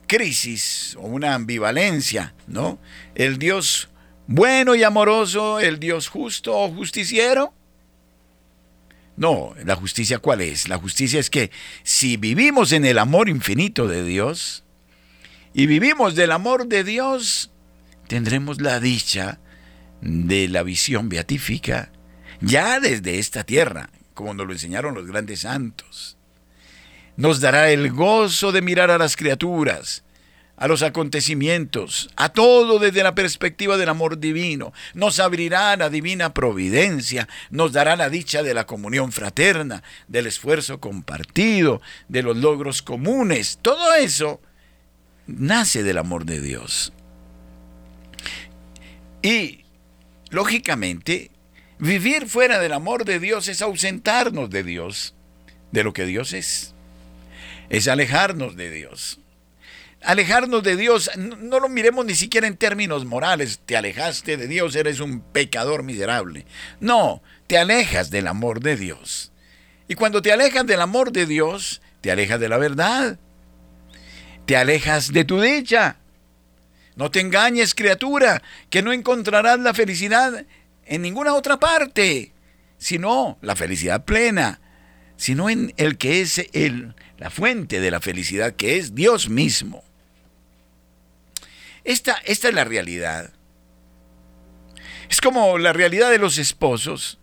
[0.07, 2.79] crisis o una ambivalencia, ¿no?
[3.15, 3.91] El Dios
[4.27, 7.53] bueno y amoroso, el Dios justo o justiciero.
[9.19, 10.69] No, la justicia cuál es?
[10.69, 11.51] La justicia es que
[11.83, 14.65] si vivimos en el amor infinito de Dios
[15.53, 17.51] y vivimos del amor de Dios,
[18.07, 19.41] tendremos la dicha
[20.01, 21.93] de la visión beatífica
[22.41, 26.19] ya desde esta tierra, como nos lo enseñaron los grandes santos
[27.19, 30.05] nos dará el gozo de mirar a las criaturas,
[30.59, 34.73] a los acontecimientos, a todo desde la perspectiva del amor divino.
[34.95, 40.81] Nos abrirá la divina providencia, nos dará la dicha de la comunión fraterna, del esfuerzo
[40.81, 43.59] compartido, de los logros comunes.
[43.63, 44.41] Todo eso
[45.27, 46.93] nace del amor de Dios.
[49.23, 49.65] Y,
[50.31, 51.31] lógicamente,
[51.79, 55.15] vivir fuera del amor de Dios es ausentarnos de Dios,
[55.73, 56.75] de lo que Dios es
[57.71, 59.21] es alejarnos de Dios.
[60.09, 64.75] Alejarnos de Dios, no, lo miremos ni siquiera en términos morales, te alejaste de Dios,
[64.75, 66.47] eres un pecador miserable.
[66.81, 69.33] No, te alejas del amor de Dios.
[69.87, 73.19] Y cuando te alejas del amor de Dios, te alejas de la verdad.
[74.47, 75.99] Te alejas de tu dicha.
[76.97, 80.47] No te engañes, criatura, que no encontrarás la felicidad
[80.87, 82.33] en ninguna otra parte,
[82.79, 84.63] sino la felicidad plena,
[85.19, 89.85] sino en el que es el la fuente de la felicidad, que es Dios mismo.
[91.89, 93.33] Esta, esta es la realidad.
[95.09, 97.19] Es como la realidad de los esposos,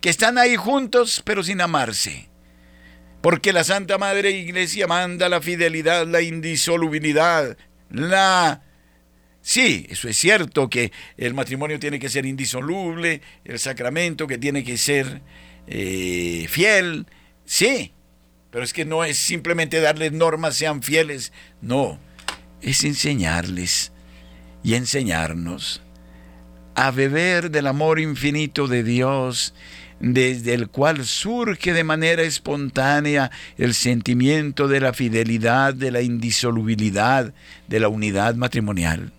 [0.00, 2.28] que están ahí juntos pero sin amarse.
[3.20, 7.58] Porque la Santa Madre Iglesia manda la fidelidad, la indisolubilidad,
[7.90, 8.62] la...
[9.42, 14.62] Sí, eso es cierto que el matrimonio tiene que ser indisoluble, el sacramento que tiene
[14.62, 15.20] que ser
[15.66, 17.06] eh, fiel,
[17.44, 17.92] sí,
[18.52, 21.32] pero es que no es simplemente darles normas, sean fieles.
[21.60, 21.98] No,
[22.62, 23.92] es enseñarles
[24.66, 25.80] y enseñarnos
[26.74, 29.54] a beber del amor infinito de Dios,
[30.00, 37.32] desde el cual surge de manera espontánea el sentimiento de la fidelidad, de la indisolubilidad,
[37.68, 39.12] de la unidad matrimonial.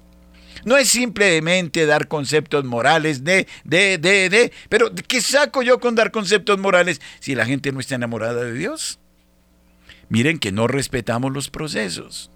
[0.65, 5.95] No es simplemente dar conceptos morales de, de, de, de, pero ¿qué saco yo con
[5.95, 8.99] dar conceptos morales si la gente no está enamorada de Dios?
[10.09, 12.31] Miren que no respetamos los procesos.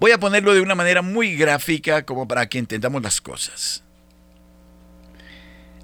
[0.00, 3.84] Voy a ponerlo de una manera muy gráfica como para que entendamos las cosas.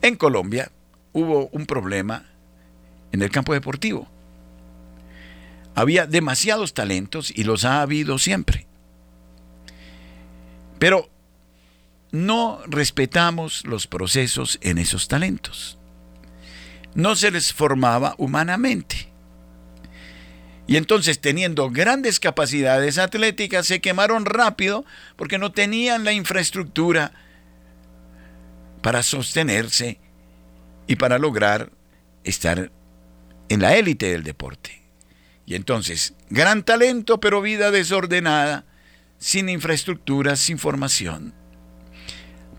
[0.01, 0.73] En Colombia
[1.13, 2.25] hubo un problema
[3.13, 4.09] en el campo deportivo.
[5.75, 8.67] Había demasiados talentos y los ha habido siempre.
[10.79, 11.11] Pero
[12.11, 15.79] no respetamos los procesos en esos talentos.
[16.95, 19.13] No se les formaba humanamente.
[20.67, 24.85] Y entonces, teniendo grandes capacidades atléticas, se quemaron rápido
[25.17, 27.13] porque no tenían la infraestructura
[28.83, 30.01] para sostenerse
[30.87, 31.71] y para lograr
[32.25, 32.73] estar
[33.49, 34.83] en la élite del deporte.
[35.47, 38.65] Y entonces, gran talento, pero vida desordenada,
[39.19, 41.33] sin infraestructura, sin formación.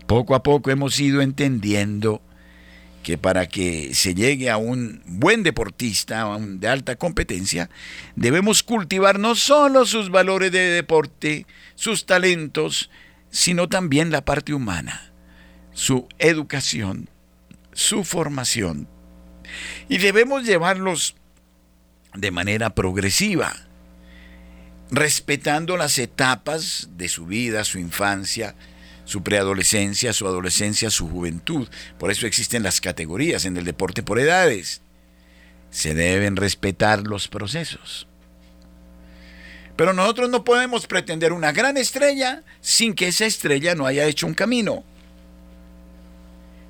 [0.06, 2.22] Poco a poco hemos ido entendiendo
[3.02, 7.70] que para que se llegue a un buen deportista de alta competencia,
[8.16, 12.90] debemos cultivar no solo sus valores de deporte, sus talentos,
[13.30, 15.12] sino también la parte humana,
[15.72, 17.08] su educación,
[17.72, 18.88] su formación.
[19.88, 21.14] Y debemos llevarlos
[22.14, 23.54] de manera progresiva,
[24.90, 28.54] respetando las etapas de su vida, su infancia,
[29.08, 31.66] su preadolescencia, su adolescencia, su juventud.
[31.98, 34.82] Por eso existen las categorías en el deporte por edades.
[35.70, 38.06] Se deben respetar los procesos.
[39.76, 44.26] Pero nosotros no podemos pretender una gran estrella sin que esa estrella no haya hecho
[44.26, 44.84] un camino.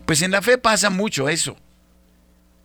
[0.07, 1.57] Pues en la fe pasa mucho eso.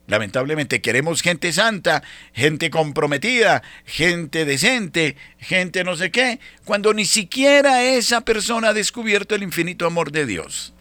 [0.05, 7.83] Lamentablemente queremos gente santa, gente comprometida, gente decente, gente no sé qué, cuando ni siquiera
[7.83, 10.73] esa persona ha descubierto el infinito amor de Dios.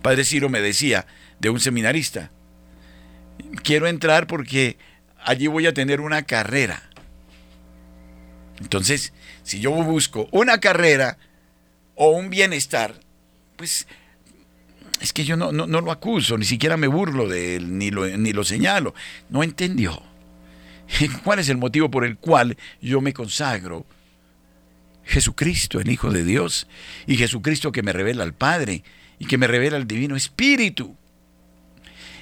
[0.00, 1.06] Padre Ciro me decía
[1.40, 2.30] de un seminarista,
[3.64, 4.76] quiero entrar porque
[5.18, 6.88] allí voy a tener una carrera.
[8.60, 9.12] Entonces,
[9.42, 11.18] si yo busco una carrera
[11.96, 12.94] o un bienestar,
[13.56, 13.88] pues
[15.04, 18.06] es que yo no, no, lo acuso, ni siquiera me burlo de él, ni lo,
[18.06, 18.94] ni lo señalo.
[19.28, 20.02] No entendió.
[21.22, 23.84] ¿Cuál es el motivo por el cual yo me consagro?
[25.04, 26.66] Jesucristo, el Hijo de Dios,
[27.06, 28.82] y Jesucristo que me revela al Padre
[29.18, 30.96] y que me revela al Divino Espíritu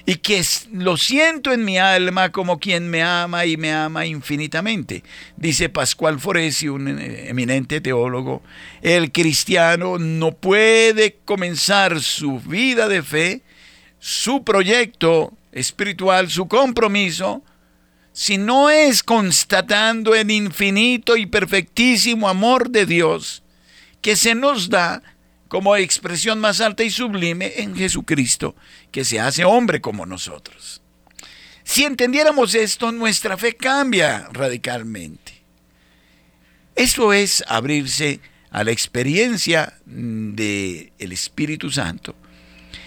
[0.05, 0.43] y que
[0.73, 5.05] lo siento en mi alma como quien me ama y me ama infinitamente.
[5.37, 8.43] Dice Pascual Foresi, un eh, eminente teólogo,
[8.83, 13.43] el cristiano no puede comenzar su vida de fe,
[13.99, 17.43] su proyecto espiritual, su compromiso,
[18.13, 23.43] si no es constatando el infinito y perfectísimo amor de Dios
[24.03, 25.03] que se nos da
[25.53, 28.57] como expresión más alta y sublime en Jesucristo,
[28.91, 30.81] que se hace hombre como nosotros.
[31.63, 35.43] Si entendiéramos esto, nuestra fe cambia radicalmente.
[36.75, 42.15] Esto es abrirse a la experiencia del Espíritu Santo.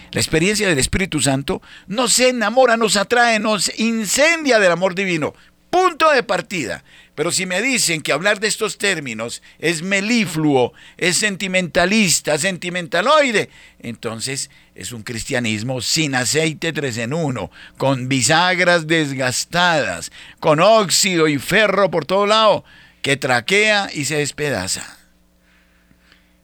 [0.10, 5.36] La experiencia del Espíritu Santo nos enamora, nos atrae, nos incendia del amor divino.
[5.70, 6.84] Punto de partida.
[7.16, 13.50] Pero si me dicen que hablar de estos términos es melifluo, es sentimentalista, sentimentaloide,
[13.80, 20.12] entonces es un cristianismo sin aceite tres en uno, con bisagras desgastadas,
[20.42, 22.66] con óxido y ferro por todo lado,
[23.02, 24.98] que traquea y se despedaza.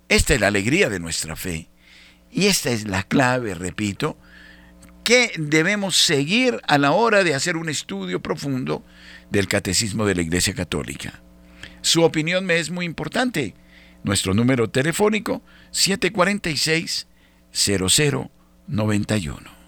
[0.07, 1.67] Esta es la alegría de nuestra fe.
[2.31, 4.17] Y esta es la clave, repito,
[5.03, 8.85] que debemos seguir a la hora de hacer un estudio profundo
[9.31, 11.21] del Catecismo de la Iglesia Católica.
[11.81, 13.55] Su opinión me es muy importante.
[14.03, 17.07] Nuestro número telefónico 746
[17.51, 19.61] 0091.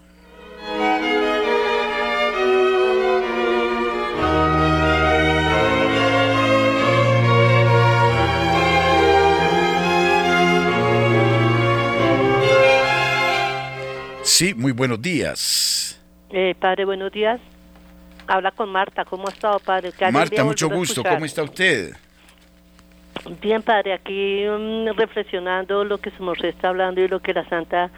[14.22, 16.00] Sí, muy buenos días.
[16.30, 17.40] Eh, padre, buenos días.
[18.26, 19.04] Habla con Marta.
[19.04, 19.92] ¿Cómo ha estado, padre?
[20.10, 21.02] Marta, mucho gusto.
[21.02, 21.94] ¿Cómo está usted?
[23.40, 23.92] Bien, padre.
[23.92, 27.90] Aquí mm, reflexionando lo que nos está hablando y lo que la Santa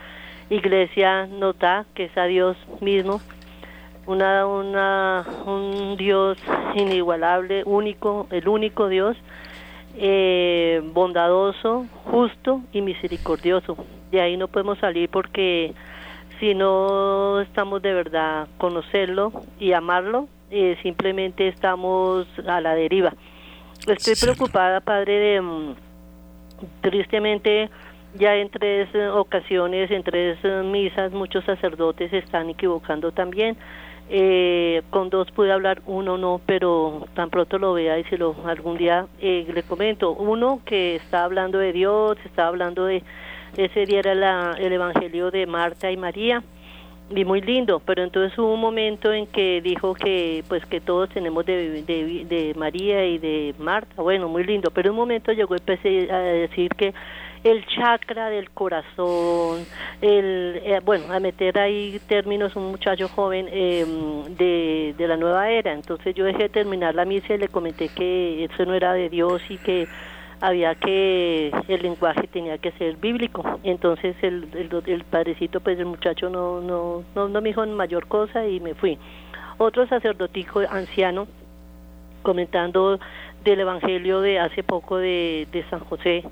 [0.50, 3.20] Iglesia nota, que es a Dios mismo.
[4.06, 6.38] Una, una, un Dios
[6.74, 9.16] inigualable, único, el único Dios,
[9.96, 13.76] eh, bondadoso, justo y misericordioso.
[14.12, 15.74] De ahí no podemos salir porque
[16.40, 23.12] si no estamos de verdad conocerlo y amarlo, eh, simplemente estamos a la deriva.
[23.86, 25.74] Estoy preocupada, padre, de mm,
[26.80, 27.70] tristemente
[28.18, 33.56] ya en tres ocasiones, en tres misas, muchos sacerdotes se están equivocando también.
[34.08, 38.36] Eh, con dos pude hablar, uno no, pero tan pronto lo vea y si lo
[38.46, 40.12] algún día eh, le comento.
[40.12, 43.02] Uno que está hablando de Dios, está hablando de
[43.56, 46.42] ese día era el Evangelio de Marta y María
[47.08, 51.08] y muy lindo, pero entonces hubo un momento en que dijo que pues que todos
[51.10, 56.10] tenemos de, de, María y de Marta, bueno, muy lindo, pero un momento llegó empecé
[56.10, 56.94] a decir que
[57.44, 59.64] el chakra del corazón,
[60.00, 65.48] el, eh, bueno, a meter ahí términos un muchacho joven em, de, de la nueva
[65.48, 69.08] era, entonces yo dejé terminar la misa y le comenté que eso no era de
[69.08, 69.86] Dios y que
[70.40, 73.42] había que el lenguaje tenía que ser bíblico.
[73.62, 74.48] Entonces el,
[74.86, 78.74] el, padrecito pues el muchacho no no no, no me dijo mayor cosa y me
[78.74, 78.98] fui.
[79.58, 81.26] Otro sacerdotico anciano
[82.22, 82.98] comentando
[83.44, 86.24] del evangelio de hace poco de, de San José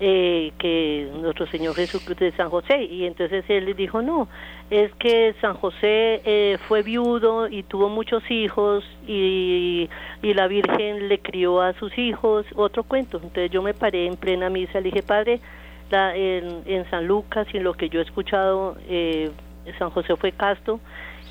[0.00, 2.82] eh, que nuestro Señor Jesucristo de San José.
[2.84, 4.28] Y entonces él dijo, no,
[4.70, 9.90] es que San José eh, fue viudo y tuvo muchos hijos y,
[10.22, 13.18] y, la Virgen le crió a sus hijos, otro cuento.
[13.22, 15.40] Entonces yo me paré en plena misa, le dije, Padre,
[15.90, 19.30] la, en, en San Lucas y en lo que yo he escuchado, eh,
[19.78, 20.80] San José fue casto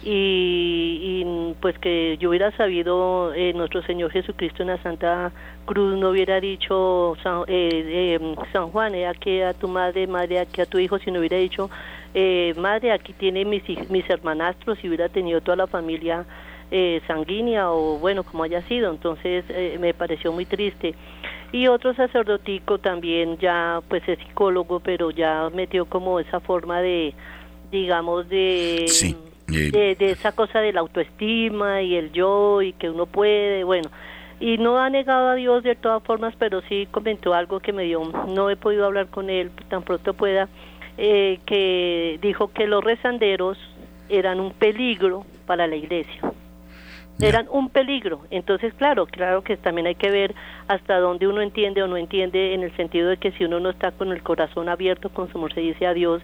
[0.01, 5.31] y, pues que yo hubiera sabido eh, nuestro Señor Jesucristo en la Santa
[5.65, 10.61] Cruz no hubiera dicho San, eh, eh, San Juan, aquí a tu madre, madre, aquí
[10.61, 11.69] a tu hijo, sino hubiera dicho,
[12.57, 16.25] madre, aquí tiene mis, mis hermanastros y hubiera tenido toda la familia
[17.07, 18.91] sanguínea o bueno, como haya sido.
[18.91, 19.43] Entonces
[19.79, 20.95] me pareció muy triste.
[21.51, 27.13] Y otro sacerdotico también ya pues es psicólogo, pero ya metió como esa forma de,
[27.71, 28.85] digamos, de...
[29.49, 33.89] De, esa cosa de la autoestima y el yo y que uno puede, bueno,
[34.39, 37.83] y no ha negado a Dios de todas formas, pero sí comentó algo que me
[37.83, 40.47] dio, no he podido hablar con él tan pronto pueda,
[40.97, 43.57] eh, que dijo que los rezanderos
[44.09, 46.21] eran un peligro para la iglesia
[47.21, 48.21] eran un peligro.
[48.31, 50.35] Entonces, claro, claro que también hay que ver
[50.67, 53.69] hasta dónde uno entiende o no entiende en el sentido de que si uno no
[53.69, 56.21] está con el corazón abierto, con su se dice a Dios,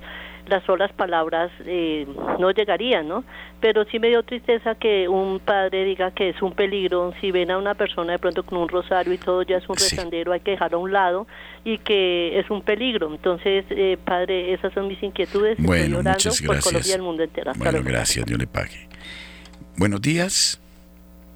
[0.47, 2.05] las solas palabras eh,
[2.39, 3.23] no llegarían, ¿no?
[3.61, 7.49] Pero sí me dio tristeza que un padre diga que es un peligro, si ven
[7.49, 10.41] a una persona de pronto con un rosario y todo ya es un rezandero, hay
[10.41, 11.27] que dejarlo a un lado
[11.63, 13.11] y que es un peligro.
[13.11, 15.57] Entonces, eh, padre, esas son mis inquietudes.
[15.57, 16.41] Bueno, muchas gracias.
[16.41, 17.51] por Colombia y el mundo entero.
[17.55, 18.87] bueno, gracias, Dios le pague.
[19.77, 20.61] Buenos días.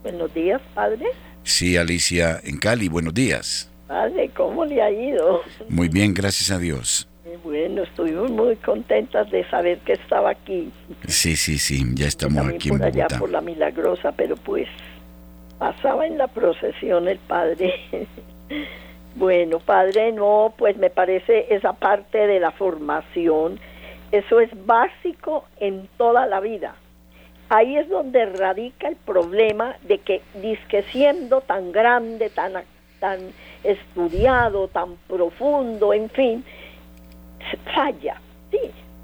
[0.03, 1.05] Buenos días, padre.
[1.43, 3.69] Sí, Alicia, en Cali, buenos días.
[3.87, 5.41] Padre, ¿cómo le ha ido?
[5.67, 7.07] Muy bien, gracias a Dios.
[7.43, 10.71] Bueno, estuvimos muy contentas de saber que estaba aquí.
[11.07, 14.67] Sí, sí, sí, ya estamos aquí por allá por la Milagrosa, pero pues
[15.57, 17.73] pasaba en la procesión el padre.
[19.15, 23.59] bueno, padre, no, pues me parece esa parte de la formación,
[24.11, 26.75] eso es básico en toda la vida
[27.49, 32.53] ahí es donde radica el problema de que, disque siendo tan grande, tan,
[32.99, 33.19] tan
[33.63, 36.45] estudiado, tan profundo, en fin,
[37.73, 38.21] falla,
[38.51, 38.59] sí,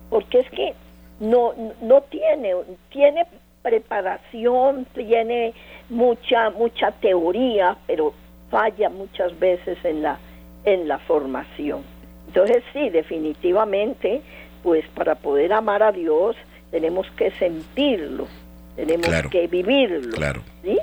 [0.10, 0.74] porque es que
[1.20, 2.54] no, no tiene,
[2.90, 3.26] tiene
[3.62, 5.54] preparación, tiene
[5.90, 8.14] mucha, mucha teoría, pero
[8.52, 10.20] falla muchas veces en la,
[10.66, 11.84] en la formación.
[12.28, 14.22] Entonces sí, definitivamente,
[14.62, 16.36] pues para poder amar a Dios,
[16.76, 18.28] tenemos que sentirlo,
[18.76, 20.14] tenemos que vivirlo.
[20.14, 20.44] Claro.
[20.62, 20.78] ¿sí?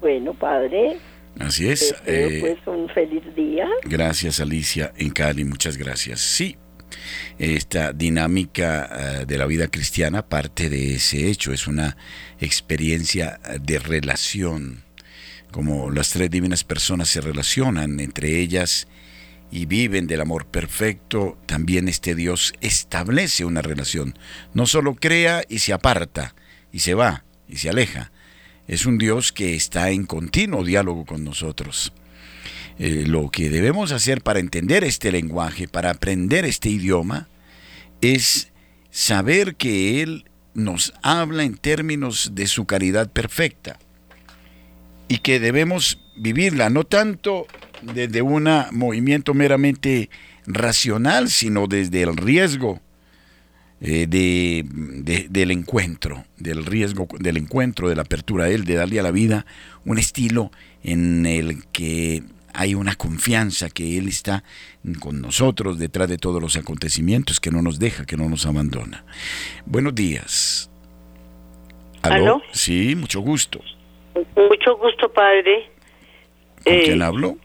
[0.00, 0.96] Bueno, Padre.
[1.38, 1.94] Así es.
[2.04, 3.68] Eh, pues un feliz día.
[3.84, 6.18] Gracias, Alicia, en Cali, muchas gracias.
[6.20, 6.56] Sí,
[7.38, 11.96] esta dinámica eh, de la vida cristiana parte de ese hecho, es una
[12.40, 14.82] experiencia de relación,
[15.52, 18.88] como las tres divinas personas se relacionan entre ellas
[19.50, 24.18] y viven del amor perfecto, también este Dios establece una relación.
[24.54, 26.34] No solo crea y se aparta
[26.72, 28.12] y se va y se aleja.
[28.68, 31.92] Es un Dios que está en continuo diálogo con nosotros.
[32.78, 37.28] Eh, lo que debemos hacer para entender este lenguaje, para aprender este idioma,
[38.00, 38.52] es
[38.90, 40.24] saber que Él
[40.54, 43.78] nos habla en términos de su caridad perfecta
[45.08, 47.46] y que debemos vivirla no tanto
[47.82, 50.10] desde un movimiento meramente
[50.46, 52.80] racional, sino desde el riesgo
[53.80, 59.00] eh, de, del encuentro, del riesgo del encuentro, de la apertura a Él, de darle
[59.00, 59.46] a la vida
[59.86, 60.50] un estilo
[60.82, 64.44] en el que hay una confianza que Él está
[64.98, 69.04] con nosotros detrás de todos los acontecimientos, que no nos deja, que no nos abandona.
[69.64, 70.70] Buenos días.
[72.02, 72.42] ¿Aló?
[72.52, 73.60] Sí, mucho gusto.
[74.36, 75.70] Mucho gusto, padre.
[76.64, 77.36] ¿Con quién eh, hablo?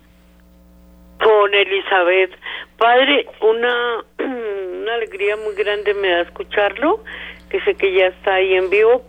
[1.20, 2.32] Con Elizabeth.
[2.78, 7.03] Padre, una, una alegría muy grande me da escucharlo,
[7.49, 9.03] que sé que ya está ahí en vivo.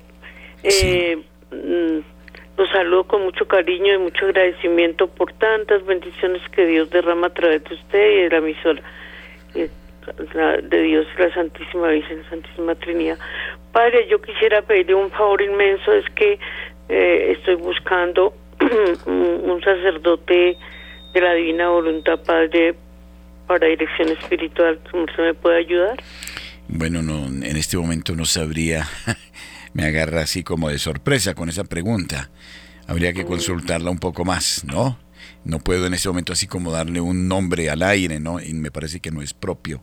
[0.63, 1.19] Eh,
[1.51, 1.99] mm,
[2.57, 7.35] los saludo con mucho cariño y mucho agradecimiento por tantas bendiciones que Dios derrama a
[7.35, 8.83] través de usted y de la emisora
[9.55, 9.69] eh,
[10.63, 13.19] de Dios y la Santísima Virgen, Santísima Trinidad.
[13.73, 16.39] Padre, yo quisiera pedirle un favor inmenso, es que
[16.89, 18.33] eh, estoy buscando
[19.07, 20.57] un sacerdote
[21.15, 22.75] de la divina voluntad, Padre,
[23.47, 24.79] para dirección espiritual.
[24.91, 25.97] ¿Cómo se me puede ayudar?
[26.69, 28.89] Bueno, no, en este momento no sabría,
[29.73, 32.31] me agarra así como de sorpresa con esa pregunta.
[32.89, 34.99] Habría que consultarla un poco más, ¿no?
[35.45, 38.41] No puedo en este momento así como darle un nombre al aire, ¿no?
[38.41, 39.81] Y me parece que no es propio.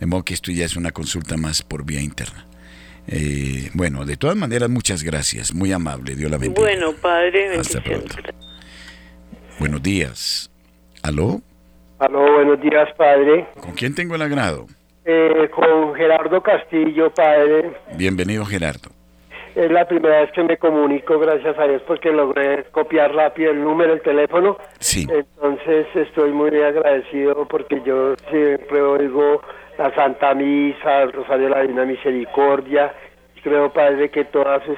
[0.00, 2.46] De modo que esto ya es una consulta más por vía interna.
[3.08, 5.54] Eh, bueno, de todas maneras, muchas gracias.
[5.54, 6.14] Muy amable.
[6.14, 6.62] Dios la bendiga.
[6.62, 7.56] Bueno, Padre.
[7.56, 8.14] Hasta pronto.
[9.58, 10.50] Buenos días.
[11.02, 11.40] ¿Aló?
[11.98, 13.46] Aló, buenos días, padre.
[13.60, 14.66] ¿Con quién tengo el agrado?
[15.04, 17.72] Eh, con Gerardo Castillo, padre.
[17.96, 18.90] Bienvenido, Gerardo.
[19.54, 23.62] Es la primera vez que me comunico, gracias a Dios, porque logré copiar rápido el
[23.62, 24.56] número, el teléfono.
[24.78, 25.06] Sí.
[25.10, 29.42] Entonces estoy muy agradecido porque yo siempre oigo
[29.78, 32.92] la Santa Misa, el Rosario de la Divina Misericordia.
[33.42, 34.76] Creo, Padre, que todas sus,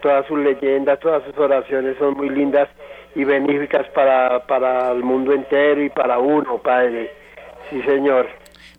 [0.00, 2.68] todas sus leyendas, todas sus oraciones son muy lindas
[3.14, 7.10] y benéficas para, para el mundo entero y para uno, Padre.
[7.68, 8.28] Sí, Señor.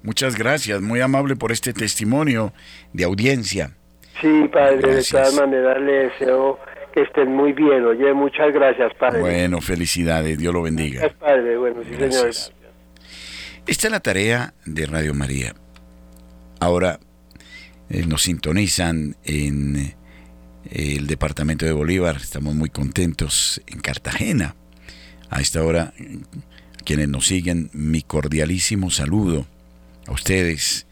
[0.01, 2.53] Muchas gracias, muy amable por este testimonio
[2.93, 3.72] de audiencia.
[4.20, 6.57] Sí, Padre, de todas maneras le deseo
[6.93, 7.86] que estén muy bien.
[7.86, 9.20] Oye, muchas gracias, Padre.
[9.20, 11.01] Bueno, felicidades, Dios lo bendiga.
[11.01, 11.57] Gracias, Padre.
[11.57, 12.32] Bueno, sí, señor.
[13.68, 15.55] Esta es la tarea de Radio María.
[16.60, 16.99] Ahora
[17.89, 19.95] eh, nos sintonizan en eh,
[20.72, 24.55] el departamento de Bolívar, estamos muy contentos en Cartagena.
[25.30, 25.93] A esta hora,
[26.86, 29.45] quienes nos siguen, mi cordialísimo saludo
[30.07, 30.88] a ustedes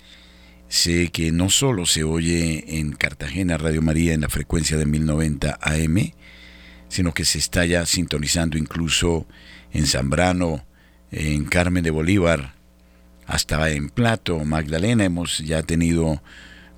[0.70, 5.60] Sé que no solo se oye en Cartagena Radio María en la frecuencia de 1090
[5.62, 6.12] AM,
[6.90, 9.26] sino que se está ya sintonizando incluso
[9.72, 10.66] en Zambrano,
[11.10, 12.56] en Carmen de Bolívar,
[13.28, 16.24] hasta en Plato, Magdalena, hemos ya tenido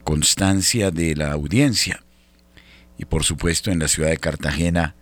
[0.04, 2.04] constancia de la audiencia.
[2.98, 4.96] Y por supuesto en la ciudad de Cartagena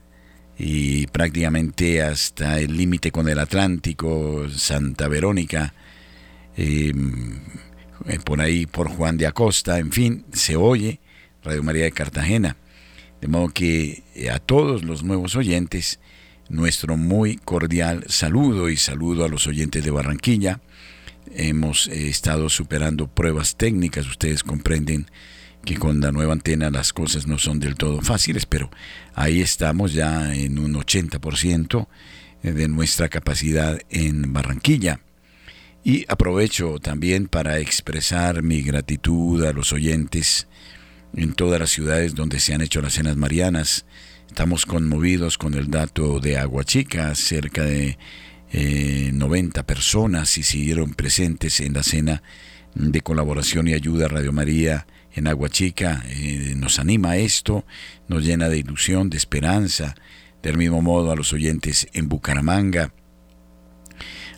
[0.57, 5.73] y prácticamente hasta el límite con el Atlántico, Santa Verónica,
[6.57, 6.93] eh,
[8.07, 10.99] eh, por ahí por Juan de Acosta, en fin, se oye
[11.43, 12.57] Radio María de Cartagena.
[13.21, 15.99] De modo que eh, a todos los nuevos oyentes,
[16.49, 20.59] nuestro muy cordial saludo y saludo a los oyentes de Barranquilla.
[21.35, 25.07] Hemos eh, estado superando pruebas técnicas, ustedes comprenden
[25.65, 28.71] que con la nueva antena las cosas no son del todo fáciles, pero
[29.15, 31.87] ahí estamos ya en un 80%
[32.41, 35.01] de nuestra capacidad en Barranquilla.
[35.83, 40.47] Y aprovecho también para expresar mi gratitud a los oyentes
[41.15, 43.85] en todas las ciudades donde se han hecho las cenas marianas.
[44.27, 47.97] Estamos conmovidos con el dato de Aguachica, cerca de
[48.51, 52.23] 90 eh, personas y siguieron presentes en la cena
[52.75, 56.03] de colaboración y ayuda a Radio María en Aguachica.
[56.07, 57.65] Eh, nos anima esto,
[58.07, 59.95] nos llena de ilusión, de esperanza.
[60.43, 62.93] Del mismo modo a los oyentes en Bucaramanga,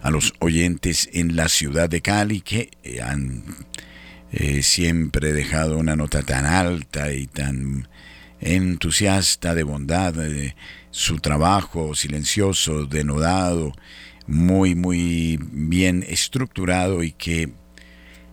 [0.02, 3.44] a los oyentes en la ciudad de Cali que eh, han
[4.32, 7.90] eh, siempre dejado una nota tan alta y tan
[8.42, 10.56] entusiasta de bondad, de
[10.92, 13.74] su trabajo silencioso, denodado,
[14.28, 17.52] muy, muy bien estructurado y que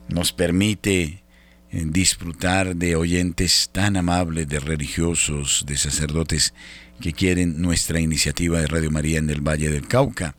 [0.09, 1.23] nos permite
[1.71, 6.55] eh, disfrutar de oyentes tan amables, de religiosos, de sacerdotes
[7.01, 10.37] que quieren nuestra iniciativa de Radio María en el Valle del Cauca.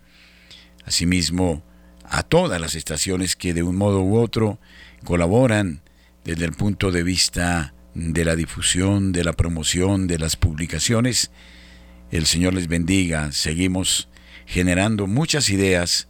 [0.86, 1.64] Asimismo
[2.06, 4.60] a todas las estaciones que de un modo u otro
[5.04, 5.82] colaboran
[6.24, 11.32] desde el punto de vista de la difusión, de la promoción, de las publicaciones.
[12.12, 13.32] El Señor les bendiga.
[13.32, 14.08] Seguimos
[14.46, 16.08] generando muchas ideas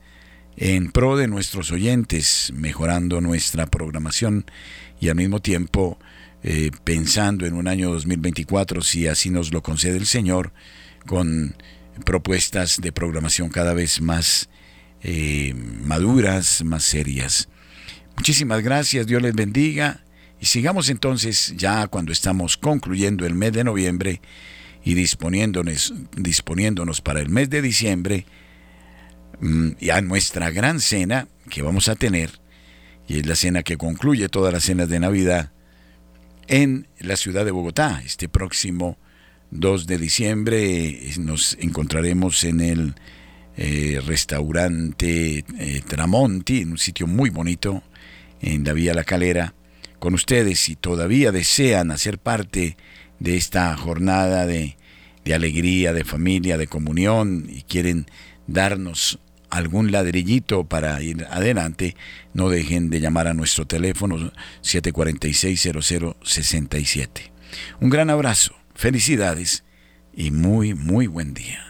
[0.58, 4.46] en pro de nuestros oyentes, mejorando nuestra programación
[5.00, 5.98] y al mismo tiempo
[6.44, 10.52] eh, pensando en un año 2024, si así nos lo concede el Señor,
[11.06, 11.56] con
[12.04, 14.50] propuestas de programación cada vez más
[15.04, 17.48] eh, maduras, más serias.
[18.18, 20.02] Muchísimas gracias, Dios les bendiga
[20.40, 24.22] y sigamos entonces ya cuando estamos concluyendo el mes de noviembre
[24.84, 28.26] y disponiéndonos, disponiéndonos para el mes de diciembre
[29.42, 32.40] mm, y a nuestra gran cena que vamos a tener,
[33.08, 35.52] y es la cena que concluye todas las cenas de Navidad,
[36.48, 38.02] en la ciudad de Bogotá.
[38.06, 38.98] Este próximo
[39.52, 42.96] 2 de diciembre eh, nos encontraremos en el
[43.58, 47.84] eh, restaurante eh, Tramonti, en un sitio muy bonito
[48.42, 49.54] en la Vía La Calera,
[50.00, 52.78] con ustedes si todavía desean hacer parte
[53.20, 54.78] de esta jornada de,
[55.26, 58.06] de alegría, de familia, de comunión y quieren
[58.48, 59.20] darnos
[59.50, 61.96] algún ladrillito para ir adelante,
[62.34, 67.08] no dejen de llamar a nuestro teléfono 746-0067.
[67.80, 69.64] Un gran abrazo, felicidades
[70.14, 71.67] y muy, muy buen día.